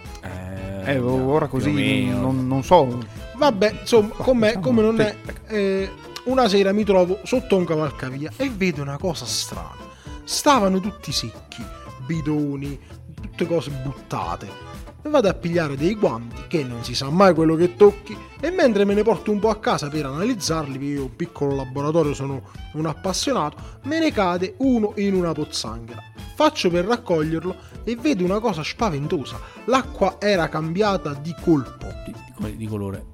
Eh, 0.84 0.98
ora 0.98 1.46
più 1.46 1.58
o 1.58 1.60
così 1.60 2.06
non, 2.06 2.48
non 2.48 2.64
so. 2.64 2.98
Vabbè, 3.36 3.78
insomma, 3.80 4.14
com'è, 4.16 4.58
come 4.58 4.82
non 4.82 5.00
è, 5.00 5.14
eh, 5.46 5.88
una 6.24 6.48
sera 6.48 6.72
mi 6.72 6.84
trovo 6.84 7.20
sotto 7.22 7.56
un 7.56 7.64
cavalcavia 7.64 8.32
e 8.36 8.50
vedo 8.50 8.82
una 8.82 8.98
cosa 8.98 9.24
strana. 9.24 9.90
Stavano 10.24 10.80
tutti 10.80 11.12
secchi, 11.12 11.64
bidoni, 12.06 12.78
tutte 13.14 13.46
cose 13.46 13.70
buttate. 13.70 14.48
Vado 15.02 15.28
a 15.28 15.34
pigliare 15.34 15.76
dei 15.76 15.94
guanti, 15.94 16.44
che 16.48 16.64
non 16.64 16.84
si 16.84 16.94
sa 16.94 17.10
mai 17.10 17.34
quello 17.34 17.54
che 17.54 17.74
tocchi, 17.74 18.16
e 18.40 18.50
mentre 18.50 18.84
me 18.84 18.94
ne 18.94 19.02
porto 19.02 19.30
un 19.30 19.40
po' 19.40 19.50
a 19.50 19.58
casa 19.58 19.88
per 19.88 20.06
analizzarli, 20.06 20.78
perché 20.78 20.94
io 20.94 21.02
un 21.02 21.16
piccolo 21.16 21.54
laboratorio 21.54 22.14
sono 22.14 22.42
un 22.74 22.86
appassionato, 22.86 23.56
me 23.82 23.98
ne 23.98 24.12
cade 24.12 24.54
uno 24.58 24.92
in 24.96 25.14
una 25.14 25.32
pozzanghera. 25.32 26.02
Faccio 26.34 26.70
per 26.70 26.86
raccoglierlo 26.86 27.54
e 27.84 27.96
vedo 27.96 28.24
una 28.24 28.40
cosa 28.40 28.62
spaventosa. 28.62 29.38
L'acqua 29.66 30.16
era 30.18 30.48
cambiata 30.48 31.12
di 31.12 31.34
colpo. 31.42 31.88
Di, 32.38 32.56
di 32.56 32.66
colore. 32.66 33.04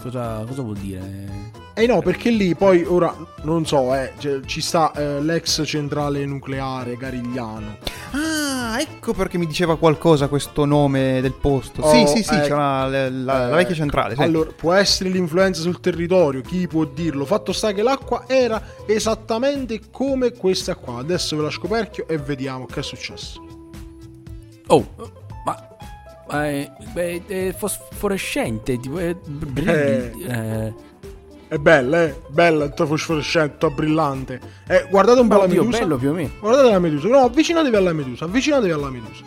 Cosa, 0.00 0.44
cosa 0.46 0.62
vuol 0.62 0.76
dire? 0.76 1.52
Eh 1.74 1.86
no, 1.86 2.02
perché 2.02 2.30
lì 2.30 2.54
poi 2.54 2.84
ora 2.84 3.14
non 3.42 3.64
so, 3.64 3.94
eh, 3.94 4.12
cioè, 4.18 4.40
ci 4.44 4.60
sta 4.60 4.92
eh, 4.92 5.20
l'ex 5.22 5.62
centrale 5.64 6.24
nucleare 6.26 6.96
Garigliano. 6.96 7.78
Ah, 8.78 8.80
ecco 8.80 9.12
perché 9.12 9.38
mi 9.38 9.46
diceva 9.46 9.76
qualcosa 9.76 10.28
questo 10.28 10.64
nome 10.64 11.20
del 11.20 11.32
posto. 11.32 11.82
Oh, 11.82 11.90
sì, 11.90 12.06
sì, 12.06 12.22
sì, 12.22 12.34
ecco. 12.34 12.42
c'era 12.46 12.86
la, 12.86 13.08
la- 13.10 13.48
la 13.48 13.56
vecchia 13.56 13.74
centrale. 13.74 14.14
Sì. 14.14 14.22
Allora, 14.22 14.50
può 14.54 14.72
essere 14.72 15.10
l'influenza 15.10 15.60
sul 15.60 15.80
territorio, 15.80 16.40
chi 16.42 16.66
può 16.68 16.84
dirlo? 16.84 17.24
Fatto 17.24 17.52
sta 17.52 17.72
che 17.72 17.82
l'acqua 17.82 18.24
era 18.28 18.62
esattamente 18.86 19.80
come 19.90 20.32
questa 20.32 20.74
qua. 20.76 20.98
Adesso 20.98 21.36
ve 21.36 21.42
la 21.42 21.50
scoperchio 21.50 22.06
e 22.06 22.18
vediamo 22.18 22.66
che 22.66 22.80
è 22.80 22.82
successo. 22.82 23.44
Oh, 24.68 24.86
ma. 25.44 25.68
ma 26.28 26.46
è, 26.46 26.70
beh, 26.92 27.22
è 27.26 27.54
fosforescente. 27.56 28.78
Tipo, 28.78 28.98
è 28.98 29.14
brilli- 29.14 30.22
eh. 30.24 30.74
È 31.48 31.56
bella, 31.56 32.04
eh? 32.04 32.20
Bella, 32.28 32.68
tutta 32.68 32.84
fosforescente, 32.84 33.56
tutta 33.56 33.70
brillante. 33.74 34.38
Eh, 34.66 34.86
guardate 34.90 35.20
un 35.20 35.28
po' 35.28 35.38
la 35.38 35.44
Oddio, 35.44 35.62
medusa. 35.64 35.78
bello 35.78 35.96
più 35.96 36.10
o 36.10 36.12
meno. 36.12 36.30
Guardate 36.40 36.70
la 36.70 36.78
medusa. 36.78 37.08
No, 37.08 37.18
avvicinatevi 37.20 37.74
alla 37.76 37.92
medusa, 37.94 38.24
avvicinatevi 38.26 38.70
alla 38.70 38.90
medusa. 38.90 39.24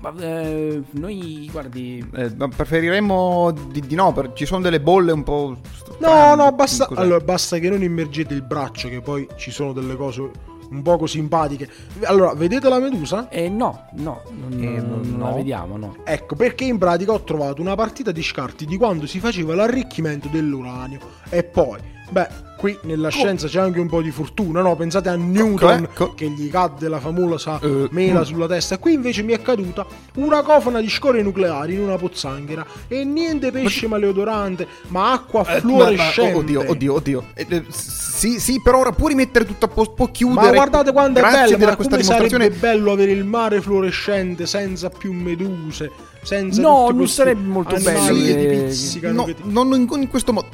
Ma 0.00 0.12
eh, 0.18 0.82
noi, 0.92 1.48
guardi. 1.50 2.06
Eh, 2.14 2.32
ma 2.36 2.48
preferiremmo 2.48 3.54
di, 3.70 3.80
di 3.80 3.94
no, 3.94 4.12
per- 4.12 4.32
ci 4.34 4.46
sono 4.46 4.62
delle 4.62 4.80
bolle 4.80 5.12
un 5.12 5.22
po'. 5.22 5.56
No, 5.98 6.08
strane. 6.08 6.36
no, 6.36 6.52
basta. 6.52 6.86
Cos'è? 6.86 7.00
Allora, 7.00 7.22
basta 7.22 7.58
che 7.58 7.68
non 7.68 7.82
immergete 7.82 8.32
il 8.32 8.42
braccio, 8.42 8.88
che 8.88 9.00
poi 9.00 9.26
ci 9.36 9.50
sono 9.50 9.72
delle 9.72 9.96
cose 9.96 10.30
un 10.74 10.82
poco 10.82 11.06
simpatiche. 11.06 11.68
Allora, 12.04 12.34
vedete 12.34 12.68
la 12.68 12.78
medusa? 12.78 13.28
Eh, 13.28 13.48
no, 13.48 13.86
no, 13.92 14.22
non, 14.30 14.52
Eh, 14.62 14.80
non- 14.80 15.00
non 15.04 15.18
la 15.20 15.28
no. 15.30 15.34
vediamo, 15.34 15.76
no. 15.76 15.96
Ecco, 16.04 16.34
perché 16.34 16.64
in 16.64 16.78
pratica 16.78 17.12
ho 17.12 17.22
trovato 17.22 17.60
una 17.60 17.74
partita 17.74 18.10
di 18.12 18.22
scarti 18.22 18.66
di 18.66 18.76
quando 18.76 19.06
si 19.06 19.20
faceva 19.20 19.54
l'arricchimento 19.54 20.28
dell'uranio. 20.28 20.98
E 21.30 21.44
poi, 21.44 21.78
beh, 22.10 22.28
qui 22.56 22.78
nella 22.82 23.08
scienza 23.10 23.46
c'è 23.48 23.58
anche 23.60 23.80
un 23.80 23.88
po' 23.88 24.00
di 24.00 24.10
fortuna, 24.10 24.62
no? 24.62 24.74
Pensate 24.76 25.08
a 25.08 25.16
Newton 25.16 25.88
co- 25.94 26.14
che 26.14 26.28
gli 26.30 26.48
cadde 26.50 26.88
la 26.88 26.98
famosa 27.00 27.58
Eh, 27.60 27.88
mela 27.90 28.20
mm. 28.20 28.24
sulla 28.24 28.46
testa. 28.46 28.78
Qui 28.78 28.92
invece 28.94 29.22
mi 29.22 29.32
è 29.32 29.42
caduta 29.42 29.84
una 30.16 30.42
cofana 30.42 30.80
di 30.80 30.88
scorie 30.88 31.22
nucleari 31.22 31.74
in 31.74 31.80
una 31.80 31.96
pozzanghera. 31.96 32.64
E 32.88 33.04
niente 33.04 33.50
pesce 33.50 33.86
maleodorante, 33.88 34.66
ma 34.88 35.12
acqua 35.12 35.40
Eh, 35.42 35.44
ma- 35.46 35.52
ma- 35.54 35.60
fluorescente. 35.60 36.38
oddio, 36.38 36.64
oddio, 36.70 36.94
oddio. 36.94 37.24
Eh, 37.34 37.46
eh, 37.48 37.64
sì, 37.68 38.38
sì, 38.40 38.60
per 38.62 38.74
ora 38.74 38.92
può 38.92 39.08
rimettere 39.08 39.44
tutto 39.44 39.66
a 39.66 39.68
posto, 39.68 39.92
può 39.94 40.10
chiudere. 40.10 40.46
Ma 40.46 40.52
guardate 40.52 40.92
quanto 40.92 41.18
è 41.18 41.22
bello, 41.22 41.58
ma 41.58 41.76
questa 41.76 41.96
come 41.96 42.02
dimostrazione. 42.02 42.28
sarebbe 42.44 42.56
bello 42.56 42.92
avere 42.92 43.10
il 43.12 43.24
mare 43.24 43.60
fluorescente 43.60 44.46
senza 44.46 44.88
più 44.88 45.12
meduse, 45.12 45.90
senza 46.22 46.60
No, 46.62 46.88
non 46.90 47.08
sarebbe 47.08 47.46
molto 47.46 47.76
bello, 47.76 48.14
che 48.14 48.68
eh, 48.68 49.10
No, 49.12 49.24
che 49.24 49.34
ti- 49.34 49.42
non 49.44 49.68
in, 49.74 49.86
in 50.00 50.08
questo 50.08 50.32
modo. 50.32 50.46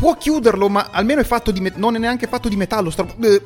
Può 0.00 0.14
chiuderlo, 0.16 0.70
ma 0.70 0.88
almeno 0.90 1.20
è 1.20 1.24
fatto 1.24 1.50
di 1.50 1.60
me- 1.60 1.74
non 1.76 1.94
è 1.94 1.98
neanche 1.98 2.26
fatto 2.26 2.48
di 2.48 2.56
metallo. 2.56 2.88
sta- 2.88 3.04
eh, 3.20 3.42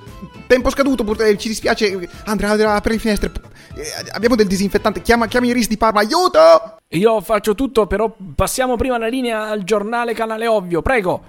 tempo 0.46 0.70
scaduto, 0.70 1.02
pur- 1.02 1.20
eh, 1.20 1.36
ci 1.36 1.48
dispiace. 1.48 2.08
Andrea, 2.26 2.50
Andrea, 2.52 2.74
apri 2.74 2.92
le 2.92 2.98
finestre. 3.00 3.32
Eh, 3.74 4.10
abbiamo 4.12 4.36
del 4.36 4.46
disinfettante. 4.46 5.02
Chiama, 5.02 5.26
chiama 5.26 5.46
i 5.46 5.52
RIS 5.52 5.66
di 5.66 5.76
Parma. 5.76 5.98
Aiuto! 5.98 6.76
Io 6.90 7.20
faccio 7.22 7.56
tutto, 7.56 7.88
però 7.88 8.14
passiamo 8.36 8.76
prima 8.76 8.98
la 8.98 9.08
linea 9.08 9.48
al 9.48 9.64
giornale 9.64 10.14
Canale 10.14 10.46
Ovvio, 10.46 10.80
prego. 10.80 11.24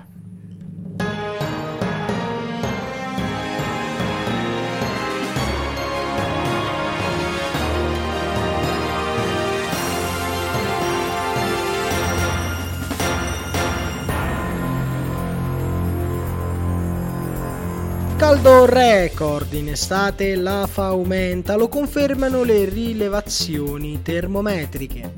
Caldo 18.35 18.65
record 18.65 19.53
in 19.53 19.69
estate, 19.69 20.35
l'afa 20.35 20.87
aumenta, 20.87 21.55
lo 21.55 21.69
confermano 21.69 22.43
le 22.43 22.65
rilevazioni 22.65 24.01
termometriche. 24.01 25.13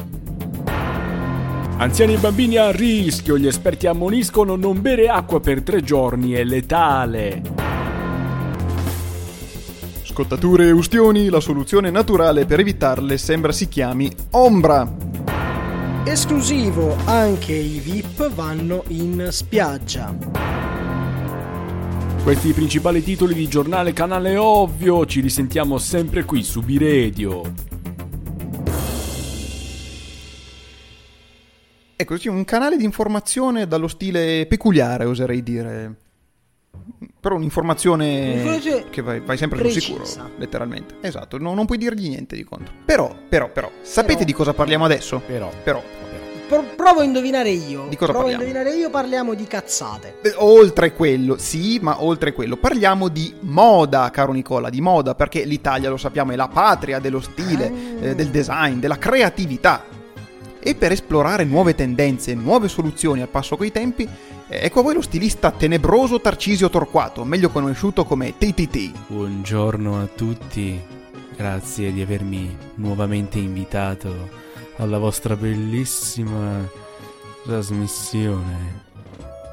Anziani 1.77 2.13
e 2.13 2.17
bambini 2.19 2.57
a 2.57 2.69
rischio, 2.69 3.35
gli 3.39 3.47
esperti 3.47 3.87
ammoniscono 3.87 4.55
non 4.55 4.81
bere 4.81 5.07
acqua 5.07 5.39
per 5.39 5.63
tre 5.63 5.81
giorni, 5.81 6.33
è 6.33 6.43
letale. 6.43 7.41
Scottature 10.03 10.67
e 10.67 10.71
ustioni, 10.71 11.29
la 11.29 11.39
soluzione 11.39 11.89
naturale 11.89 12.45
per 12.45 12.59
evitarle 12.59 13.17
sembra 13.17 13.51
si 13.51 13.67
chiami 13.67 14.11
ombra. 14.31 14.87
Esclusivo, 16.03 16.95
anche 17.05 17.53
i 17.53 17.79
VIP 17.79 18.31
vanno 18.31 18.83
in 18.89 19.29
spiaggia. 19.31 20.56
Questi 22.27 22.49
i 22.49 22.51
principali 22.51 23.01
titoli 23.01 23.33
di 23.33 23.47
giornale 23.47 23.93
Canale 23.93 24.35
Ovvio, 24.35 25.05
ci 25.05 25.21
risentiamo 25.21 25.77
sempre 25.77 26.25
qui 26.25 26.43
su 26.43 26.59
B-Radio. 26.59 27.53
Ecco, 31.95 32.17
sì, 32.17 32.27
un 32.27 32.43
canale 32.43 32.75
di 32.75 32.83
informazione 32.83 33.65
dallo 33.65 33.87
stile 33.87 34.45
peculiare, 34.45 35.05
oserei 35.05 35.41
dire. 35.41 35.95
Però 37.17 37.35
un'informazione 37.35 38.59
che 38.89 39.01
vai, 39.01 39.21
vai 39.21 39.37
sempre 39.37 39.59
sul 39.59 39.71
precisa. 39.71 40.03
sicuro, 40.03 40.31
letteralmente. 40.35 40.95
Esatto, 40.99 41.37
no- 41.37 41.53
non 41.53 41.65
puoi 41.65 41.77
dirgli 41.77 42.09
niente 42.09 42.35
di 42.35 42.43
contro. 42.43 42.73
Però, 42.83 43.15
però, 43.29 43.49
però, 43.49 43.71
sapete 43.83 44.15
Però. 44.15 44.25
di 44.25 44.33
cosa 44.33 44.53
parliamo 44.53 44.83
adesso? 44.83 45.21
Però, 45.25 45.49
Però, 45.63 45.81
Pro- 46.47 46.63
provo 46.75 47.01
a 47.01 47.03
indovinare 47.03 47.49
io. 47.49 47.87
Di 47.89 47.95
cosa 47.97 48.11
provo 48.13 48.27
parliamo? 48.29 48.43
a 48.43 48.47
indovinare 48.47 48.75
io, 48.79 48.89
parliamo 48.89 49.33
di 49.33 49.43
cazzate. 49.45 50.15
oltre 50.37 50.93
quello, 50.93 51.37
sì, 51.37 51.79
ma 51.81 52.01
oltre 52.03 52.31
quello, 52.33 52.55
parliamo 52.55 53.09
di 53.09 53.33
moda, 53.41 54.09
caro 54.11 54.31
Nicola, 54.31 54.69
di 54.69 54.79
moda, 54.81 55.13
perché 55.15 55.43
l'Italia, 55.43 55.89
lo 55.89 55.97
sappiamo, 55.97 56.31
è 56.31 56.35
la 56.35 56.47
patria 56.47 56.99
dello 56.99 57.19
stile, 57.19 57.65
Ah. 57.67 58.05
eh, 58.05 58.15
del 58.15 58.27
design, 58.29 58.79
della 58.79 58.97
creatività. 58.97 59.83
E 60.59 60.75
per 60.75 60.91
esplorare 60.91 61.43
nuove 61.43 61.75
tendenze, 61.75 62.33
nuove 62.33 62.67
soluzioni 62.67 63.21
al 63.21 63.27
passo 63.29 63.55
coi 63.57 63.71
tempi, 63.71 64.03
eh, 64.49 64.59
ecco 64.65 64.79
a 64.79 64.83
voi 64.83 64.93
lo 64.95 65.01
stilista 65.01 65.51
tenebroso 65.51 66.19
Tarcisio 66.21 66.69
Torquato, 66.69 67.23
meglio 67.25 67.49
conosciuto 67.49 68.05
come 68.05 68.33
TTT. 68.37 68.91
buongiorno 69.07 69.99
a 70.01 70.07
tutti, 70.13 70.79
grazie 71.35 71.91
di 71.93 72.01
avermi 72.01 72.55
nuovamente 72.75 73.37
invitato 73.37 74.45
alla 74.77 74.97
vostra 74.97 75.35
bellissima 75.35 76.67
trasmissione. 77.43 78.85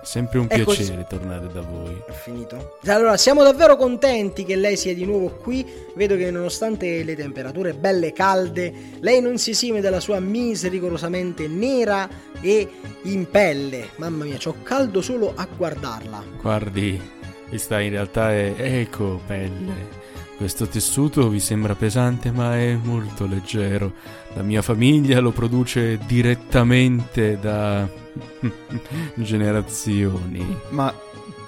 Sempre 0.03 0.39
un 0.39 0.49
così. 0.49 0.83
piacere 0.83 1.07
tornare 1.09 1.49
da 1.51 1.63
voi. 1.63 1.97
È 2.07 2.13
finito? 2.13 2.79
Allora, 2.85 3.17
siamo 3.17 3.43
davvero 3.43 3.77
contenti 3.77 4.45
che 4.45 4.55
lei 4.55 4.77
sia 4.77 4.95
di 4.95 5.07
nuovo 5.07 5.31
qui. 5.31 5.67
Vedo 5.95 6.15
che 6.17 6.31
nonostante 6.31 7.03
le 7.03 7.17
temperature 7.17 7.73
belle 7.73 8.13
calde, 8.13 8.73
lei 9.01 9.23
non 9.23 9.39
si 9.39 9.51
esime 9.51 9.81
dalla 9.81 10.01
sua 10.01 10.21
mise 10.21 10.69
rigorosamente 10.69 11.49
nera 11.49 12.07
e 12.43 12.69
in 13.05 13.31
pelle. 13.31 13.89
Mamma 13.97 14.25
mia, 14.25 14.37
c'ho 14.37 14.57
caldo 14.63 15.01
solo 15.01 15.33
a 15.35 15.49
guardarla. 15.57 16.23
Guardi, 16.43 17.01
questa 17.49 17.81
in 17.81 17.91
realtà 17.91 18.31
è 18.31 18.55
eco 18.59 19.23
pelle. 19.27 20.04
Questo 20.37 20.67
tessuto 20.67 21.29
vi 21.29 21.39
sembra 21.41 21.75
pesante, 21.75 22.31
ma 22.33 22.57
è 22.57 22.77
molto 22.83 23.27
leggero. 23.27 23.93
La 24.35 24.43
mia 24.43 24.63
famiglia 24.63 25.21
lo 25.21 25.31
produce 25.31 25.99
direttamente 26.07 27.39
da 27.41 27.89
generazioni. 29.15 30.57
Ma 30.71 30.93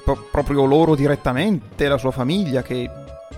pro- 0.05 0.27
proprio 0.31 0.65
loro 0.65 0.95
direttamente, 0.95 1.89
la 1.89 1.99
sua 1.99 2.11
famiglia, 2.11 2.63
che 2.63 2.89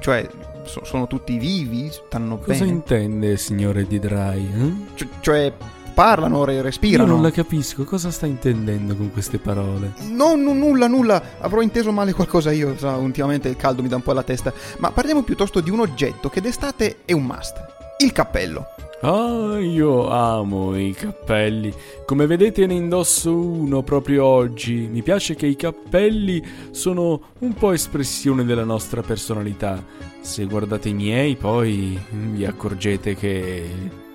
cioè 0.01 0.29
so- 0.65 0.85
sono 0.85 1.07
tutti 1.07 1.39
vivi, 1.39 1.89
stanno 1.91 2.39
Cosa 2.39 2.59
bene. 2.61 2.71
intende, 2.71 3.37
signore 3.37 3.87
Di 3.87 3.99
Dry? 3.99 4.47
eh? 4.55 4.73
C- 4.95 5.07
cioè 5.21 5.53
parlano, 5.99 6.45
re- 6.45 6.55
Io 6.55 6.63
respirano. 6.63 7.15
non 7.15 7.23
la 7.23 7.33
capisco, 7.33 7.83
cosa 7.83 8.13
sta 8.13 8.25
intendendo 8.25 8.95
con 8.95 9.11
queste 9.11 9.39
parole? 9.39 9.95
No, 10.11 10.37
no, 10.37 10.53
nulla, 10.53 10.87
nulla. 10.87 11.21
Avrò 11.41 11.61
inteso 11.61 11.91
male 11.91 12.13
qualcosa 12.13 12.53
io. 12.53 12.79
sa, 12.79 12.95
ultimamente 12.95 13.49
il 13.49 13.57
caldo 13.57 13.83
mi 13.83 13.89
dà 13.89 13.97
un 13.97 14.03
po' 14.03 14.13
alla 14.13 14.23
testa. 14.23 14.53
Ma 14.79 14.93
parliamo 14.93 15.25
piuttosto 15.25 15.59
di 15.59 15.71
un 15.71 15.81
oggetto 15.81 16.29
che 16.29 16.41
d'estate 16.41 16.99
è 17.05 17.11
un 17.11 17.25
must: 17.25 17.57
il 17.99 18.13
cappello. 18.13 18.67
Ah, 19.01 19.59
io 19.59 20.09
amo 20.09 20.77
i 20.77 20.93
cappelli. 20.93 21.75
Come 22.07 22.27
vedete 22.27 22.65
ne 22.67 22.75
indosso 22.75 23.35
uno 23.35 23.83
proprio 23.83 24.25
oggi. 24.25 24.89
Mi 24.89 25.03
piace 25.03 25.35
che 25.35 25.47
i 25.47 25.57
cappelli 25.57 26.41
sono 26.71 27.21
un 27.41 27.55
po' 27.55 27.73
espressione 27.73 28.45
della 28.45 28.65
nostra 28.65 29.03
personalità. 29.03 29.85
Se 30.21 30.45
guardate 30.45 30.91
i 30.91 30.95
miei, 30.95 31.35
poi 31.35 31.99
vi 32.11 32.45
accorgete 32.45 33.17
che 33.17 34.07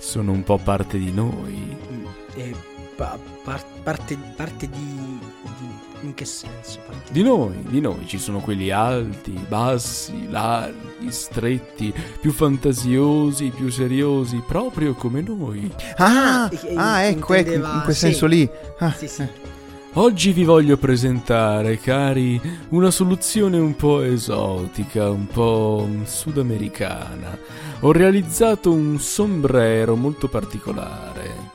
sono 0.00 0.32
un 0.32 0.42
po' 0.42 0.58
parte 0.58 0.98
di 0.98 1.12
noi. 1.12 1.76
E 2.34 2.54
pa- 2.96 3.18
par- 3.44 3.64
parte, 3.82 4.18
parte 4.36 4.68
di, 4.68 4.78
di- 4.78 5.78
In 6.02 6.14
che 6.14 6.24
senso? 6.24 6.78
Parte 6.86 7.12
Di 7.12 7.22
noi, 7.22 7.62
di 7.68 7.78
noi 7.80 8.06
ci 8.06 8.18
sono 8.18 8.40
quelli 8.40 8.70
alti, 8.70 9.32
bassi, 9.48 10.28
larghi, 10.30 11.10
stretti, 11.12 11.92
più 12.20 12.32
fantasiosi, 12.32 13.50
più 13.50 13.68
seriosi, 13.70 14.42
proprio 14.46 14.94
come 14.94 15.20
noi. 15.20 15.70
Ah, 15.96 16.44
Ah, 16.44 16.50
ah, 16.76 17.02
ecco, 17.02 17.34
ecco, 17.34 17.52
in 17.52 17.80
quel 17.84 17.94
sì. 17.94 18.00
senso 18.00 18.26
lì. 18.26 18.48
Ah, 18.78 18.92
Sì, 18.92 19.06
sì. 19.08 19.22
eh. 19.22 19.48
Oggi 19.94 20.30
vi 20.32 20.44
voglio 20.44 20.76
presentare, 20.76 21.76
cari, 21.78 22.40
una 22.68 22.92
soluzione 22.92 23.58
un 23.58 23.74
po' 23.74 24.02
esotica, 24.02 25.10
un 25.10 25.26
po' 25.26 25.84
sudamericana. 26.04 27.36
Ho 27.80 27.90
realizzato 27.90 28.70
un 28.70 29.00
sombrero 29.00 29.96
molto 29.96 30.28
particolare. 30.28 31.48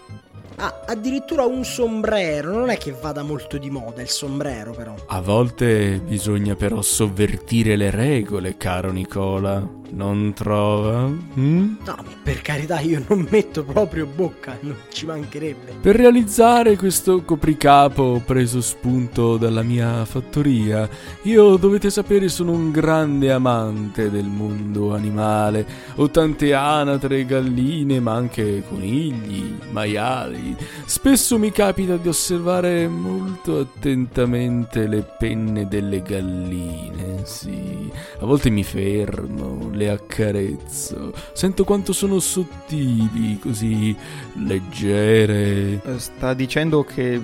Ah, 0.58 0.82
addirittura 0.86 1.46
un 1.46 1.63
sombrero. 1.63 2.51
Non 2.51 2.70
è 2.70 2.77
che 2.77 2.92
vada 2.92 3.24
molto 3.24 3.58
di 3.58 3.70
moda 3.70 4.01
il 4.01 4.10
sombrero, 4.10 4.72
però. 4.72 4.96
A 5.08 5.22
volte 5.22 6.01
bisogna 6.06 6.56
però 6.56 6.82
sovvertire 6.82 7.77
le 7.77 7.89
regole, 7.89 8.58
caro 8.58 8.92
Nicola. 8.92 9.65
Non 9.92 10.34
trova? 10.34 11.08
Mm? 11.08 11.75
No, 11.86 11.96
per 12.24 12.42
carità, 12.42 12.80
io 12.80 13.04
non 13.08 13.27
metto 13.30 13.63
proprio 13.63 14.06
bocca, 14.06 14.58
non 14.62 14.75
ci 14.89 15.06
mancherebbe. 15.06 15.75
Per 15.80 15.96
realizzare 15.96 16.75
questo 16.75 17.24
copricapo 17.24 18.22
preso 18.25 18.62
spunto 18.62 19.38
dalla 19.38 19.62
mia 19.62 20.04
fattoria. 20.06 20.88
Io, 21.24 21.56
dovete 21.56 21.89
sapere, 21.89 22.27
sono 22.30 22.51
un 22.51 22.72
grande 22.72 23.32
amante 23.32 24.10
del 24.10 24.25
mondo 24.25 24.94
animale. 24.94 25.65
Ho 25.96 26.10
tante 26.10 26.54
anatre, 26.54 27.25
galline, 27.25 28.00
ma 28.00 28.13
anche 28.13 28.63
conigli, 28.68 29.58
maiali. 29.72 30.56
Spesso 30.86 31.38
mi 31.38 31.51
capita 31.51 31.96
di 31.96 32.08
osservare 32.08 32.88
molto 32.88 33.60
attentamente 33.60 34.88
le 34.88 35.08
penne 35.18 35.68
delle 35.68 36.01
galline, 36.01 37.22
sì. 37.24 37.92
A 38.20 38.25
volte 38.25 38.50
mi 38.50 38.63
fermo, 38.63 39.70
le 39.75 39.89
accarezzo. 39.89 41.13
Sento 41.34 41.63
quanto 41.63 41.94
sono 41.94 42.20
sottili, 42.20 43.38
così 43.39 43.95
leggere. 44.36 45.82
Eh, 45.84 46.00
Sta 46.00 46.34
dicendo 46.34 46.84
che, 46.84 47.21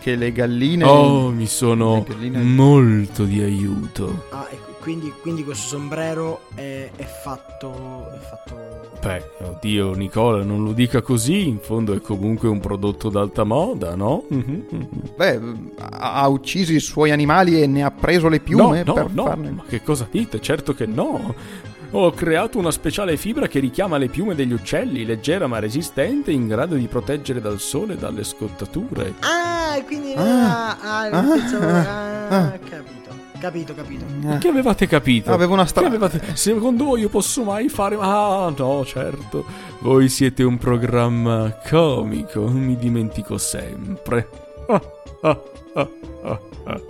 che- 0.00 0.16
le 0.16 0.32
galline. 0.32 0.84
Oh, 0.84 1.30
mi 1.30 1.46
sono 1.46 2.04
galline- 2.06 2.42
molto 2.42 3.24
di 3.24 3.40
aiuto. 3.42 4.24
Ah, 4.30 4.46
ecco, 4.50 4.72
quindi, 4.80 5.12
quindi 5.20 5.44
questo 5.44 5.66
sombrero 5.76 6.42
è, 6.54 6.90
è 6.94 7.04
fatto. 7.22 8.10
È 8.12 8.18
fatto. 8.18 8.72
Beh, 9.04 9.22
oddio, 9.42 9.92
Nicola, 9.94 10.42
non 10.44 10.64
lo 10.64 10.72
dica 10.72 11.02
così. 11.02 11.46
In 11.46 11.58
fondo 11.58 11.92
è 11.92 12.00
comunque 12.00 12.48
un 12.48 12.58
prodotto 12.60 13.10
d'alta 13.10 13.44
moda, 13.44 13.94
no? 13.94 14.24
Mhm. 14.28 14.64
Beh, 15.14 15.40
ha, 15.90 16.14
ha 16.22 16.28
ucciso 16.28 16.72
i 16.72 16.80
suoi 16.80 17.10
animali 17.10 17.60
e 17.60 17.66
ne 17.66 17.82
ha 17.82 17.90
preso 17.90 18.28
le 18.28 18.40
piume 18.40 18.82
no, 18.82 18.94
no, 18.94 19.02
per 19.02 19.12
no, 19.12 19.24
farne. 19.26 19.50
ma 19.50 19.64
che 19.68 19.82
cosa 19.82 20.08
dite? 20.10 20.40
Certo 20.40 20.72
che 20.74 20.86
no. 20.86 21.34
Ho 21.96 22.10
creato 22.10 22.58
una 22.58 22.72
speciale 22.72 23.16
fibra 23.16 23.46
che 23.46 23.60
richiama 23.60 23.98
le 23.98 24.08
piume 24.08 24.34
degli 24.34 24.52
uccelli, 24.52 25.04
leggera 25.04 25.46
ma 25.46 25.60
resistente, 25.60 26.32
in 26.32 26.48
grado 26.48 26.74
di 26.74 26.88
proteggere 26.88 27.40
dal 27.40 27.60
sole 27.60 27.92
e 27.92 27.96
dalle 27.96 28.24
scottature. 28.24 29.14
Ah, 29.20 29.80
quindi. 29.86 30.12
Ah, 30.16 30.70
Ah, 30.70 30.76
ah, 30.80 31.06
ah, 31.18 31.22
pensavo- 31.22 31.64
ah, 31.66 32.28
ah, 32.28 32.36
ah. 32.46 32.50
capito. 32.58 32.92
Capito, 33.38 33.74
capito. 33.74 34.04
Eh, 34.28 34.38
Che 34.38 34.48
avevate 34.48 34.86
capito? 34.88 35.30
Avevo 35.32 35.52
una 35.52 35.66
strada. 35.66 35.86
avevate... 35.88 36.20
Secondo 36.34 36.84
voi 36.84 37.00
io 37.00 37.10
posso 37.10 37.44
mai 37.44 37.68
fare... 37.68 37.96
Ah, 38.00 38.52
no, 38.56 38.84
certo. 38.86 39.44
Voi 39.80 40.08
siete 40.08 40.42
un 40.42 40.56
programma 40.58 41.54
comico. 41.68 42.48
Mi 42.48 42.76
dimentico 42.76 43.36
sempre. 43.38 44.28
Ah, 44.66 44.80
ah, 45.20 45.40
ah, 45.74 45.88
ah, 46.24 46.40
ah. 46.64 46.80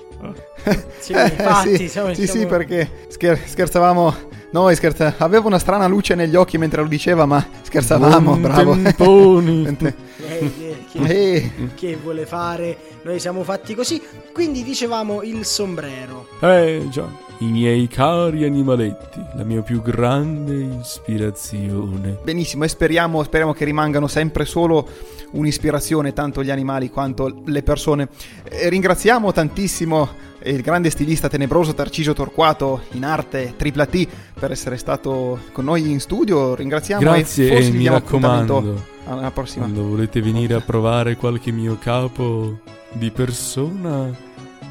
Sì, 1.01 1.13
infatti, 1.13 1.73
Eh, 1.73 1.77
sì, 1.77 1.89
siamo- 1.89 2.15
sì, 2.15 2.21
sì, 2.23 2.27
siamo- 2.29 2.47
perché 2.47 2.89
scher- 3.09 3.45
scherzavamo. 3.47 4.15
Noi 4.55 4.77
scherza- 4.77 5.15
avevo 5.19 5.49
una 5.49 5.59
strana 5.59 5.89
luce 5.89 6.15
negli 6.15 6.37
occhi 6.37 6.59
mentre 6.59 6.81
lo 6.81 6.87
diceva, 6.87 7.27
ma 7.27 7.45
scherzavamo, 7.63 8.37
Buon 8.37 8.41
bravo. 8.41 8.73
temponi. 8.81 9.77
Eh, 10.27 10.51
che, 10.57 10.77
che- 10.91 11.35
Eh, 11.35 11.51
che 11.75 11.99
vuole 12.03 12.25
fare? 12.25 12.77
Noi 13.03 13.19
siamo 13.21 13.43
fatti 13.43 13.75
così. 13.75 14.01
Quindi 14.33 14.63
dicevamo 14.63 15.23
il 15.23 15.45
sombrero. 15.45 16.27
Eh 16.41 16.87
già, 16.89 17.07
i 17.39 17.47
miei 17.47 17.87
cari 17.89 18.45
animaletti, 18.45 19.21
la 19.35 19.43
mia 19.45 19.61
più 19.61 19.83
grande 19.83 20.79
ispirazione. 20.81 22.19
benissimo, 22.23 22.65
e 22.65 22.69
speriamo, 22.69 23.23
speriamo 23.25 23.53
che 23.53 23.65
rimangano 23.65 24.07
sempre 24.07 24.45
solo 24.45 24.89
un'ispirazione, 25.33 26.13
tanto 26.13 26.43
gli 26.45 26.51
animali 26.51 26.89
quanto 26.91 27.43
le 27.45 27.63
persone. 27.63 28.09
Eh, 28.45 28.69
ringraziamo 28.69 29.31
tantissimo 29.33 30.09
il 30.45 30.61
grande 30.63 30.91
stilista 30.91 31.29
tenebroso 31.29 31.75
Tarcisio 31.75 32.13
Torquato 32.13 32.83
in 32.93 33.05
arte 33.05 33.55
tripla 33.57 33.87
T 33.87 34.07
per 34.39 34.51
essere 34.51 34.77
stato 34.77 35.39
con 35.53 35.65
noi 35.65 35.91
in 35.91 36.01
studio. 36.01 36.55
Ringraziamo 36.55 37.01
Grazie 37.03 37.47
e 37.47 37.55
forse 37.55 37.69
e 37.69 37.73
mi 37.73 37.89
raccomando, 37.89 38.85
alla 39.07 39.31
prossima. 39.31 39.65
quando 39.65 39.87
volete 39.89 40.21
venire 40.21 40.55
a 40.55 40.61
provare 40.61 41.17
qualche 41.17 41.51
mio 41.51 41.79
capo 41.79 42.59
di 42.93 43.11
persona, 43.11 44.11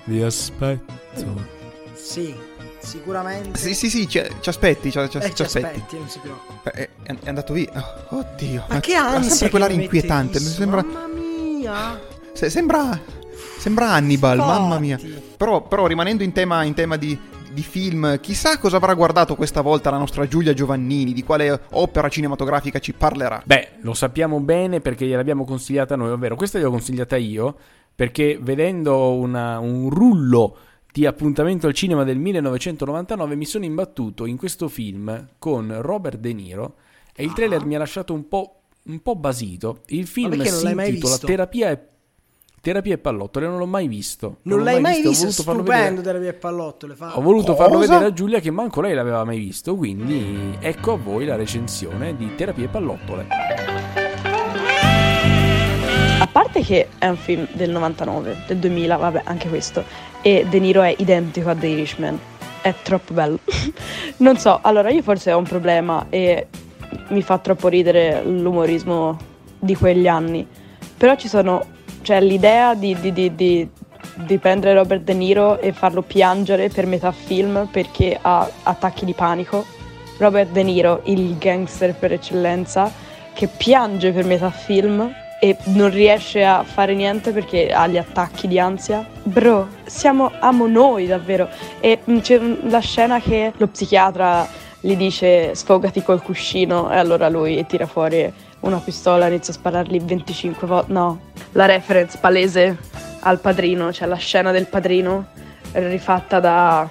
vi 0.06 0.22
aspetto. 0.22 1.52
Sì, 1.94 2.34
sicuramente. 2.80 3.58
Sì, 3.60 3.74
sì, 3.74 3.90
sì, 3.90 4.08
ci, 4.08 4.22
ci 4.42 4.50
aspetti, 4.50 4.92
ci, 4.92 5.00
ci- 5.10 5.18
Eh, 5.18 5.34
ci 5.34 5.42
aspetti. 5.44 5.66
aspetti, 5.66 5.98
non 5.98 6.10
si 6.10 6.20
preoccupa. 6.20 6.72
Eh, 6.72 6.90
È, 7.04 7.16
è 7.24 7.28
andato 7.30 7.54
via. 7.54 7.70
Oh, 8.10 8.18
oddio. 8.20 8.66
Ma 8.70 8.80
che 8.80 8.96
ha 8.96 9.08
ansia 9.08 9.30
sempre 9.30 9.46
che 9.46 9.50
quell'aria 9.52 9.78
mi 9.78 9.84
inquietante. 9.84 10.38
Isso, 10.38 10.50
Sembra, 10.52 10.84
Mamma 10.84 11.08
mia. 11.08 12.00
se- 12.34 12.50
sembra, 12.50 13.00
sembra 13.64 13.92
Hannibal, 13.92 14.38
mamma 14.38 14.78
mia. 14.78 15.00
Infatti. 15.00 15.36
Però, 15.38 15.66
però 15.66 15.88
rimanendo 15.88 16.22
in 16.24 16.34
tema, 16.34 16.64
in 16.66 16.74
tema 16.74 16.98
di, 16.98 17.18
di 17.54 17.62
film, 17.62 18.20
chissà 18.20 18.58
cosa 18.58 18.76
avrà 18.76 18.94
guardato 18.94 19.36
questa 19.36 19.62
volta 19.62 19.90
la 19.90 19.98
nostra 19.98 20.28
Giulia 20.28 20.54
Giovannini, 20.54 21.14
di 21.14 21.24
quale 21.24 21.62
opera 21.72 22.10
cinematografica 22.10 22.80
ci 22.80 22.92
parlerà. 22.92 23.42
Beh, 23.46 23.70
lo 23.82 23.94
sappiamo 23.94 24.42
bene 24.42 24.82
perché 24.82 25.06
gliel'abbiamo 25.06 25.46
consigliata 25.46 25.96
noi, 25.96 26.12
ovvero 26.12 26.36
questa 26.36 26.58
gliel'ho 26.60 26.72
consigliata 26.72 27.16
io 27.16 27.56
perché 27.96 28.38
vedendo 28.42 29.14
una- 29.14 29.60
un 29.60 29.90
rullo 29.90 30.58
di 30.92 31.06
appuntamento 31.06 31.66
al 31.68 31.74
cinema 31.74 32.04
del 32.04 32.18
1999 32.18 33.36
mi 33.36 33.46
sono 33.46 33.64
imbattuto 33.66 34.26
in 34.26 34.36
questo 34.36 34.68
film 34.68 35.28
con 35.40 35.74
Robert 35.80 36.18
De 36.20 36.34
Niro 36.34 36.76
e 37.16 37.24
il 37.24 37.32
trailer 37.34 37.66
mi 37.66 37.76
ha 37.76 37.80
lasciato 37.80 38.14
un 38.14 38.28
po', 38.28 38.62
un 38.86 39.00
po' 39.02 39.16
basito. 39.16 39.80
Il 39.88 40.06
film 40.08 40.34
si 40.44 40.68
intitola? 40.68 41.18
Terapia 41.18 41.72
e, 41.72 41.80
Terapia 42.64 42.94
e 42.94 42.98
pallottole, 42.98 43.46
non 43.46 43.58
l'ho 43.58 43.66
mai 43.66 43.90
visto. 43.90 44.38
Non, 44.44 44.60
l'ho 44.60 44.64
l'hai 44.64 44.80
mai 44.80 45.02
visto? 45.02 45.44
Farlo 45.44 45.64
stupendo 45.64 45.96
vedere- 45.98 46.02
delle 46.02 46.20
mie 46.20 46.34
pallottole. 46.34 46.96
Fa... 46.96 47.18
Ho 47.18 47.22
voluto 47.22 47.56
farlo 47.56 47.80
Cosa? 47.80 47.92
vedere 47.92 48.10
a 48.10 48.14
Giulia 48.14 48.40
che 48.40 48.52
manco 48.52 48.80
lei 48.80 48.94
l'aveva 48.94 49.26
mai 49.26 49.38
visto, 49.38 49.76
quindi 49.76 50.56
ecco 50.62 50.94
a 50.94 50.96
voi 50.96 51.26
la 51.26 51.36
recensione 51.36 52.16
di 52.16 52.34
Terapia 52.36 52.64
e 52.64 52.68
pallottole. 52.70 53.28
parte 56.32 56.62
che 56.62 56.88
è 56.98 57.10
un 57.10 57.18
film 57.18 57.46
del 57.52 57.70
99, 57.70 58.44
del 58.48 58.58
2000, 58.60 58.96
vabbè, 58.96 59.22
anche 59.26 59.50
questo, 59.50 59.84
e 60.22 60.46
De 60.50 60.60
Niro 60.60 60.84
è 60.84 60.96
identico 60.98 61.50
a 61.50 61.56
The 61.56 61.68
Irishman, 61.68 62.18
è 62.62 62.74
troppo 62.82 63.14
bello. 63.14 63.40
non 64.18 64.38
so, 64.38 64.60
allora 64.62 64.90
io 64.90 65.02
forse 65.02 65.34
ho 65.34 65.38
un 65.38 65.44
problema 65.44 66.06
e 66.10 66.48
mi 67.10 67.22
fa 67.22 67.40
troppo 67.40 67.68
ridere 67.68 68.24
l'umorismo 68.24 69.18
di 69.60 69.76
quegli 69.76 70.08
anni, 70.08 70.48
però 70.96 71.16
ci 71.16 71.28
sono, 71.28 71.66
cioè 72.04 72.22
l'idea 72.22 72.76
di, 72.76 72.96
di, 73.00 73.12
di, 73.12 73.36
di 73.36 73.70
di 74.16 74.38
prendere 74.38 74.74
Robert 74.76 75.04
De 75.04 75.14
Niro 75.14 75.60
e 75.60 75.72
farlo 75.72 76.02
piangere 76.02 76.70
per 76.70 76.86
metà 76.86 77.12
film 77.12 77.68
perché 77.72 78.18
ha 78.22 78.48
attacchi 78.64 79.06
di 79.06 79.14
panico. 79.14 79.66
Robert 80.18 80.52
De 80.52 80.64
Niro, 80.64 81.02
il 81.06 81.38
gangster 81.38 81.96
per 81.96 82.14
eccellenza, 82.14 82.92
che 83.34 83.48
piange 83.48 84.12
per 84.12 84.26
metà 84.26 84.52
film 84.52 85.12
e 85.40 85.58
non 85.66 85.90
riesce 85.90 86.46
a 86.46 86.64
fare 86.64 86.94
niente 86.94 87.32
perché 87.32 87.74
ha 87.74 87.88
gli 87.88 87.98
attacchi 87.98 88.48
di 88.48 88.60
ansia. 88.60 89.06
Bro, 89.24 89.68
siamo 89.86 90.32
amo 90.40 90.68
noi 90.68 91.08
davvero. 91.08 91.50
E 91.80 92.00
mm, 92.10 92.20
c'è 92.20 92.40
la 92.68 92.80
scena 92.80 93.20
che 93.20 93.52
lo 93.58 93.68
psichiatra 93.68 94.48
gli 94.80 94.96
dice 94.96 95.56
sfogati 95.56 96.04
col 96.04 96.22
cuscino 96.22 96.92
e 96.92 96.98
allora 96.98 97.30
lui 97.30 97.66
tira 97.66 97.88
fuori 97.88 98.32
una 98.64 98.80
pistola 98.80 99.28
inizia 99.28 99.54
a 99.54 99.58
sparargli 99.58 100.02
25 100.02 100.68
volte. 100.68 100.92
No, 100.92 101.20
la 101.54 101.66
reference 101.66 102.18
palese 102.18 102.78
al 103.22 103.40
padrino, 103.40 103.92
cioè 103.92 104.08
la 104.08 104.16
scena 104.16 104.52
del 104.52 104.68
padrino 104.68 105.28
rifatta 105.74 106.40
da 106.40 106.90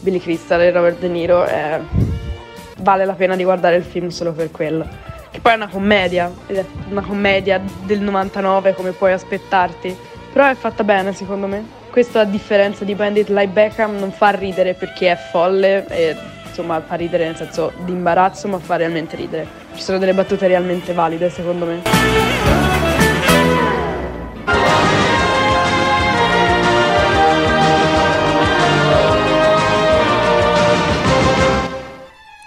Billy 0.00 0.18
Crystal 0.18 0.60
e 0.60 0.70
Robert 0.70 0.98
De 0.98 1.08
Niro. 1.08 1.44
È... 1.44 1.80
Vale 2.78 3.04
la 3.04 3.14
pena 3.14 3.36
di 3.36 3.44
guardare 3.44 3.76
il 3.76 3.84
film 3.84 4.08
solo 4.08 4.32
per 4.32 4.50
quello. 4.50 4.86
Che 5.30 5.40
poi 5.40 5.52
è 5.52 5.56
una 5.56 5.68
commedia, 5.68 6.30
ed 6.46 6.56
è 6.56 6.64
una 6.90 7.02
commedia 7.02 7.60
del 7.84 8.00
99 8.00 8.74
come 8.74 8.92
puoi 8.92 9.12
aspettarti. 9.12 9.96
Però 10.32 10.48
è 10.48 10.54
fatta 10.54 10.84
bene 10.84 11.12
secondo 11.14 11.46
me. 11.46 11.64
Questo 11.90 12.18
a 12.18 12.24
differenza 12.24 12.84
di 12.84 12.94
Bandit 12.94 13.30
Like 13.30 13.52
Beckham 13.52 13.96
non 13.98 14.12
fa 14.12 14.30
ridere 14.30 14.74
perché 14.74 15.12
è 15.12 15.16
folle 15.16 15.86
e 15.88 16.14
insomma 16.46 16.78
fa 16.82 16.94
ridere 16.94 17.24
nel 17.24 17.36
senso 17.36 17.72
di 17.84 17.92
imbarazzo 17.92 18.46
ma 18.48 18.58
fa 18.58 18.76
realmente 18.76 19.16
ridere. 19.16 19.64
Ci 19.76 19.82
sono 19.82 19.98
delle 19.98 20.14
battute 20.14 20.46
realmente 20.46 20.94
valide 20.94 21.28
secondo 21.28 21.66
me. 21.66 21.82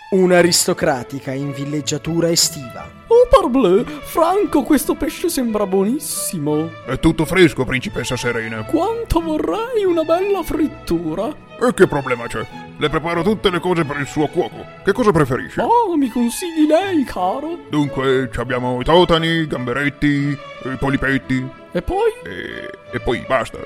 Un'aristocratica 0.09 1.31
in 1.31 1.53
villeggiatura 1.53 2.31
estiva. 2.31 2.89
Oh 3.05 3.27
parbleu, 3.29 3.85
Franco, 3.85 4.63
questo 4.63 4.95
pesce 4.95 5.29
sembra 5.29 5.67
buonissimo. 5.67 6.71
È 6.87 6.97
tutto 6.99 7.25
fresco, 7.25 7.63
principessa 7.63 8.17
Serena. 8.17 8.63
Quanto 8.63 9.21
vorrei 9.21 9.83
una 9.85 10.03
bella 10.03 10.41
frittura. 10.41 11.27
E 11.27 11.73
che 11.75 11.87
problema 11.87 12.25
c'è? 12.25 12.68
Le 12.81 12.87
preparo 12.87 13.23
tutte 13.23 13.49
le 13.49 13.59
cose 13.59 13.83
per 13.83 13.97
il 13.99 14.07
suo 14.07 14.27
cuoco. 14.27 14.65
Che 14.85 14.93
cosa 14.93 15.11
preferisce? 15.11 15.59
Oh, 15.61 15.97
mi 15.97 16.07
consigli 16.07 16.65
lei, 16.65 17.03
caro? 17.03 17.59
Dunque, 17.69 18.29
ci 18.31 18.39
abbiamo 18.39 18.79
i 18.79 18.85
totani, 18.85 19.27
i 19.27 19.47
gamberetti, 19.47 20.07
i 20.63 20.77
polipetti. 20.79 21.45
E 21.73 21.81
poi? 21.81 22.09
E, 22.23 22.69
e 22.93 22.99
poi 23.01 23.21
basta. 23.27 23.57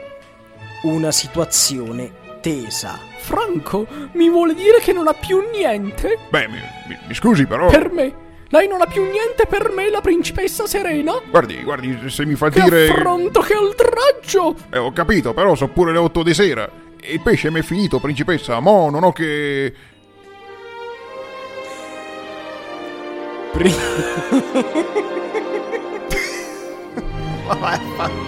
Una 0.81 1.11
situazione 1.11 2.11
tesa. 2.41 2.97
Franco, 3.17 3.85
mi 4.13 4.29
vuole 4.31 4.55
dire 4.55 4.79
che 4.81 4.91
non 4.93 5.07
ha 5.07 5.13
più 5.13 5.43
niente? 5.51 6.17
Beh, 6.31 6.47
mi, 6.47 6.57
mi, 6.87 6.97
mi 7.07 7.13
scusi 7.13 7.45
però. 7.45 7.69
Per 7.69 7.91
me. 7.91 8.13
Lei 8.49 8.67
non 8.67 8.81
ha 8.81 8.87
più 8.87 9.03
niente 9.03 9.45
per 9.47 9.71
me, 9.75 9.91
la 9.91 10.01
principessa 10.01 10.65
Serena? 10.65 11.13
Guardi, 11.29 11.61
guardi, 11.61 12.09
se 12.09 12.25
mi 12.25 12.33
fa 12.33 12.49
Che 12.49 12.61
dire. 12.63 12.87
affronto, 12.89 13.41
che 13.41 13.55
oltraggio! 13.55 14.55
Eh, 14.71 14.77
ho 14.79 14.91
capito, 14.91 15.33
però 15.33 15.53
sono 15.53 15.71
pure 15.71 15.91
le 15.91 15.99
8 15.99 16.23
di 16.23 16.33
sera. 16.33 16.69
E 17.05 17.13
il 17.13 17.19
pesce 17.19 17.51
mi 17.51 17.59
è 17.59 17.63
finito, 17.63 17.99
principessa. 17.99 18.61
Mo 18.61 18.89
non 18.89 19.03
ho 19.03 19.11
che. 19.11 19.73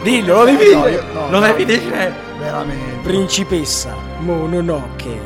Dillo, 0.03 0.39
lo 0.39 0.45
devi 0.45 0.65
dire! 0.65 0.91
io- 0.91 1.03
no, 1.13 1.29
lo 1.29 1.39
devi 1.39 1.65
dire! 1.65 2.13
Veramente. 2.37 2.99
Principessa, 3.01 3.95
mo 4.19 4.45
non 4.45 4.69
ho 4.69 4.89
che 4.97 5.19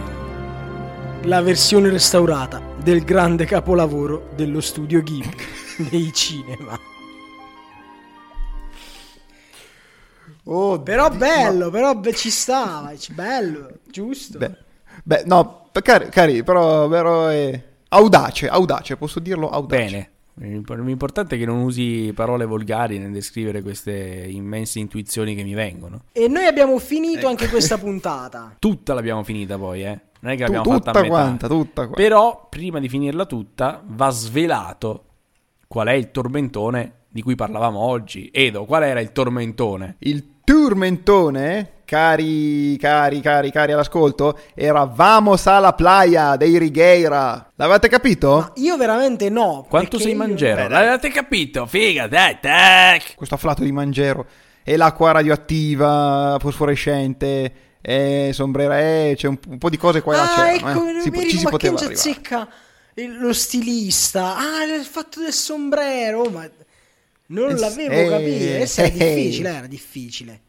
la 1.23 1.41
versione 1.41 1.89
restaurata 1.89 2.61
del 2.81 3.03
grande 3.03 3.45
capolavoro 3.45 4.29
dello 4.35 4.61
studio 4.61 5.01
Ghibli 5.01 5.35
dei 5.89 6.13
cinema. 6.13 6.79
Oh, 10.51 10.79
Però 10.81 11.09
di- 11.09 11.17
bello, 11.17 11.69
però 11.69 11.95
be- 11.95 12.13
ci 12.13 12.29
stava, 12.31 12.95
ci- 12.97 13.13
bello, 13.13 13.69
giusto. 13.89 14.37
Beh, 14.39 14.51
beh, 15.03 15.23
no, 15.25 15.69
cari, 15.81 16.09
cari, 16.09 16.43
però, 16.43 16.87
però 16.87 17.27
è 17.27 17.63
audace, 17.89 18.47
audace, 18.47 18.97
posso 18.97 19.19
dirlo 19.19 19.49
audace. 19.49 19.83
Bene. 19.85 20.09
L'importante 20.41 21.35
è 21.35 21.37
che 21.37 21.45
non 21.45 21.59
usi 21.59 22.13
parole 22.15 22.45
volgari 22.45 22.97
nel 22.97 23.11
descrivere 23.11 23.61
queste 23.61 23.91
immense 23.91 24.79
intuizioni 24.79 25.35
che 25.35 25.43
mi 25.43 25.53
vengono. 25.53 26.03
E 26.13 26.29
noi 26.29 26.45
abbiamo 26.45 26.79
finito 26.79 27.19
Ecco. 27.19 27.27
anche 27.27 27.49
questa 27.49 27.77
puntata. 27.77 28.55
Tutta 28.57 28.93
l'abbiamo 28.93 29.23
finita 29.23 29.57
poi, 29.57 29.83
eh. 29.83 29.99
Non 30.21 30.31
è 30.31 30.35
che 30.37 30.43
l'abbiamo 30.43 30.63
fatta 30.71 30.91
a 30.91 31.01
metà. 31.01 31.07
quanta, 31.07 31.47
tutta 31.47 31.81
quanta. 31.81 31.95
Però, 31.95 32.47
prima 32.49 32.79
di 32.79 32.87
finirla 32.87 33.25
tutta, 33.25 33.83
va 33.85 34.09
svelato 34.11 35.03
qual 35.67 35.87
è 35.87 35.93
il 35.93 36.09
tormentone 36.11 36.93
di 37.09 37.21
cui 37.21 37.35
parlavamo 37.35 37.77
oggi. 37.77 38.29
Edo, 38.31 38.63
qual 38.63 38.83
era 38.83 39.01
il 39.01 39.11
tormentone? 39.11 39.95
Il 39.99 40.25
turmentone, 40.49 41.73
cari, 41.85 42.75
cari, 42.77 43.21
cari, 43.21 43.51
cari 43.51 43.71
all'ascolto, 43.71 44.39
era 44.55 44.83
Vamos 44.85 45.45
a 45.45 45.59
la 45.59 45.73
playa 45.73 46.35
dei 46.37 46.57
Righeira. 46.57 47.51
L'avete 47.55 47.87
capito? 47.87 48.37
Ma 48.37 48.51
io 48.55 48.75
veramente 48.75 49.29
no. 49.29 49.67
Quanto 49.69 49.99
sei 49.99 50.13
io- 50.13 50.17
mangero? 50.17 50.63
Beh, 50.63 50.67
dai. 50.67 50.85
L'avete 50.85 51.09
capito? 51.09 51.67
Figa, 51.67 52.07
dai, 52.07 52.39
tac! 52.41 53.13
Questo 53.15 53.35
afflato 53.35 53.63
di 53.63 53.71
Mangero. 53.71 54.25
E 54.63 54.75
l'acqua 54.75 55.11
radioattiva, 55.11 56.37
fosforescente, 56.39 57.53
e 57.79 58.31
sombrera, 58.33 58.79
eh, 58.79 59.13
c'è 59.15 59.27
un, 59.27 59.37
un 59.49 59.57
po' 59.59 59.69
di 59.69 59.77
cose 59.77 60.01
qua 60.01 60.13
e 60.13 60.17
là 60.17 60.23
Ah, 60.23 60.27
c'erano, 60.35 60.69
ecco, 60.71 60.87
eh. 60.97 61.01
Si- 61.01 61.09
mi 61.11 61.19
ci 61.21 61.29
si 61.29 61.35
ricordo 61.37 61.49
poteva 61.57 61.75
che 61.77 61.83
arrivare. 61.85 61.95
zecca 62.13 62.47
il- 62.95 63.19
lo 63.19 63.33
stilista. 63.33 64.35
Ah, 64.35 64.63
il 64.63 64.83
fatto 64.83 65.19
del 65.21 65.31
sombrero, 65.31 66.23
ma 66.31 66.49
non 67.29 67.49
Eh, 67.51 67.57
l'avevo 67.57 67.93
eh, 67.93 68.07
capito. 68.09 68.55
Questo 68.57 68.81
era 68.81 68.93
eh. 68.93 69.15
difficile, 69.15 69.49
era 69.49 69.67
difficile. 69.67 70.41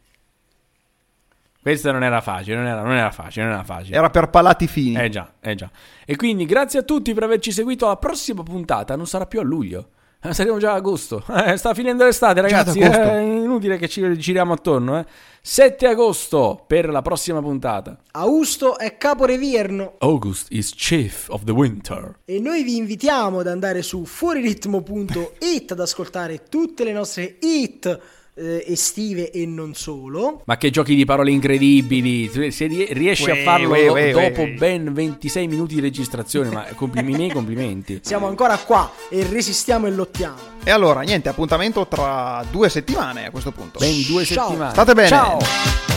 Questa 1.62 1.93
non 1.93 2.03
era 2.03 2.23
facile, 2.23 2.57
non 2.57 2.66
era, 2.66 2.83
non 2.83 2.93
era 2.93 3.11
facile, 3.11 3.45
non 3.45 3.55
era 3.55 3.64
facile. 3.64 3.97
Era 3.97 4.09
per 4.09 4.31
palati 4.31 4.66
fini. 4.66 4.97
Eh 4.97 5.11
già, 5.11 5.35
eh 5.40 5.55
già. 5.55 5.71
E 6.07 6.16
quindi 6.16 6.47
grazie 6.47 6.79
a 6.79 6.83
tutti 6.83 7.12
per 7.12 7.25
averci 7.25 7.53
seguito. 7.53 7.87
La 7.87 7.97
prossima 7.97 8.43
puntata 8.43 8.97
non 8.97 9.07
sarà 9.07 9.27
più 9.27 9.40
a 9.40 9.43
luglio. 9.43 9.90
Eh, 10.22 10.35
saremo 10.35 10.59
già 10.59 10.72
a 10.72 10.74
agosto. 10.74 11.24
Eh, 11.46 11.56
sta 11.56 11.72
finendo 11.72 12.04
l'estate, 12.04 12.40
ad 12.40 12.44
ragazzi. 12.50 12.80
agosto. 12.83 13.02
È 13.02 13.20
inutile 13.20 13.78
che 13.78 13.88
ci 13.88 14.16
giriamo 14.18 14.52
attorno. 14.52 14.98
Eh. 14.98 15.06
7 15.42 15.87
agosto 15.87 16.62
per 16.66 16.90
la 16.90 17.00
prossima 17.00 17.40
puntata. 17.40 17.96
Augusto 18.11 18.76
è 18.76 18.98
capo 18.98 19.24
revierno 19.24 19.94
August 20.00 20.48
is 20.50 20.74
chief 20.74 21.28
of 21.30 21.44
the 21.44 21.52
winter. 21.52 22.18
e 22.26 22.38
noi 22.38 22.62
vi 22.62 22.76
invitiamo 22.76 23.38
ad 23.38 23.46
andare 23.46 23.80
su 23.80 24.04
fuoriritmo.it 24.04 25.72
ad 25.72 25.80
ascoltare 25.80 26.42
tutte 26.48 26.85
le 26.85 26.92
nostre 26.92 27.37
hit 27.40 27.98
eh, 28.40 28.64
estive 28.66 29.31
e 29.31 29.44
non 29.46 29.74
solo. 29.74 30.40
Ma 30.46 30.57
che 30.57 30.70
giochi 30.70 30.94
di 30.94 31.05
parole 31.05 31.31
incredibili! 31.31 32.31
Se 32.50 32.66
rie- 32.66 32.88
riesci 32.92 33.29
a 33.31 33.35
Uè, 33.35 33.42
farlo 33.42 33.68
uè, 33.70 33.90
uè, 33.90 34.11
dopo 34.12 34.42
uè. 34.42 34.55
ben 34.55 34.92
26 34.92 35.46
minuti 35.46 35.74
di 35.74 35.81
registrazione, 35.81 36.48
ma 36.50 36.64
compli- 36.74 37.00
i 37.00 37.14
miei 37.16 37.31
complimenti. 37.31 38.00
Siamo 38.05 38.26
ancora 38.26 38.57
qua 38.59 38.90
e 39.11 39.26
resistiamo 39.29 39.87
e 39.87 39.90
lottiamo. 39.90 40.37
E 40.64 40.70
allora, 40.70 41.00
niente, 41.03 41.29
appuntamento 41.29 41.87
tra 41.87 42.44
due 42.50 42.68
settimane 42.68 43.26
a 43.26 43.31
questo 43.31 43.50
punto. 43.53 43.79
Ben 43.79 44.03
due 44.07 44.24
Ciao. 44.24 44.46
settimane. 44.48 44.72
State 44.72 44.94
bene. 44.94 45.09
Ciao! 45.09 45.89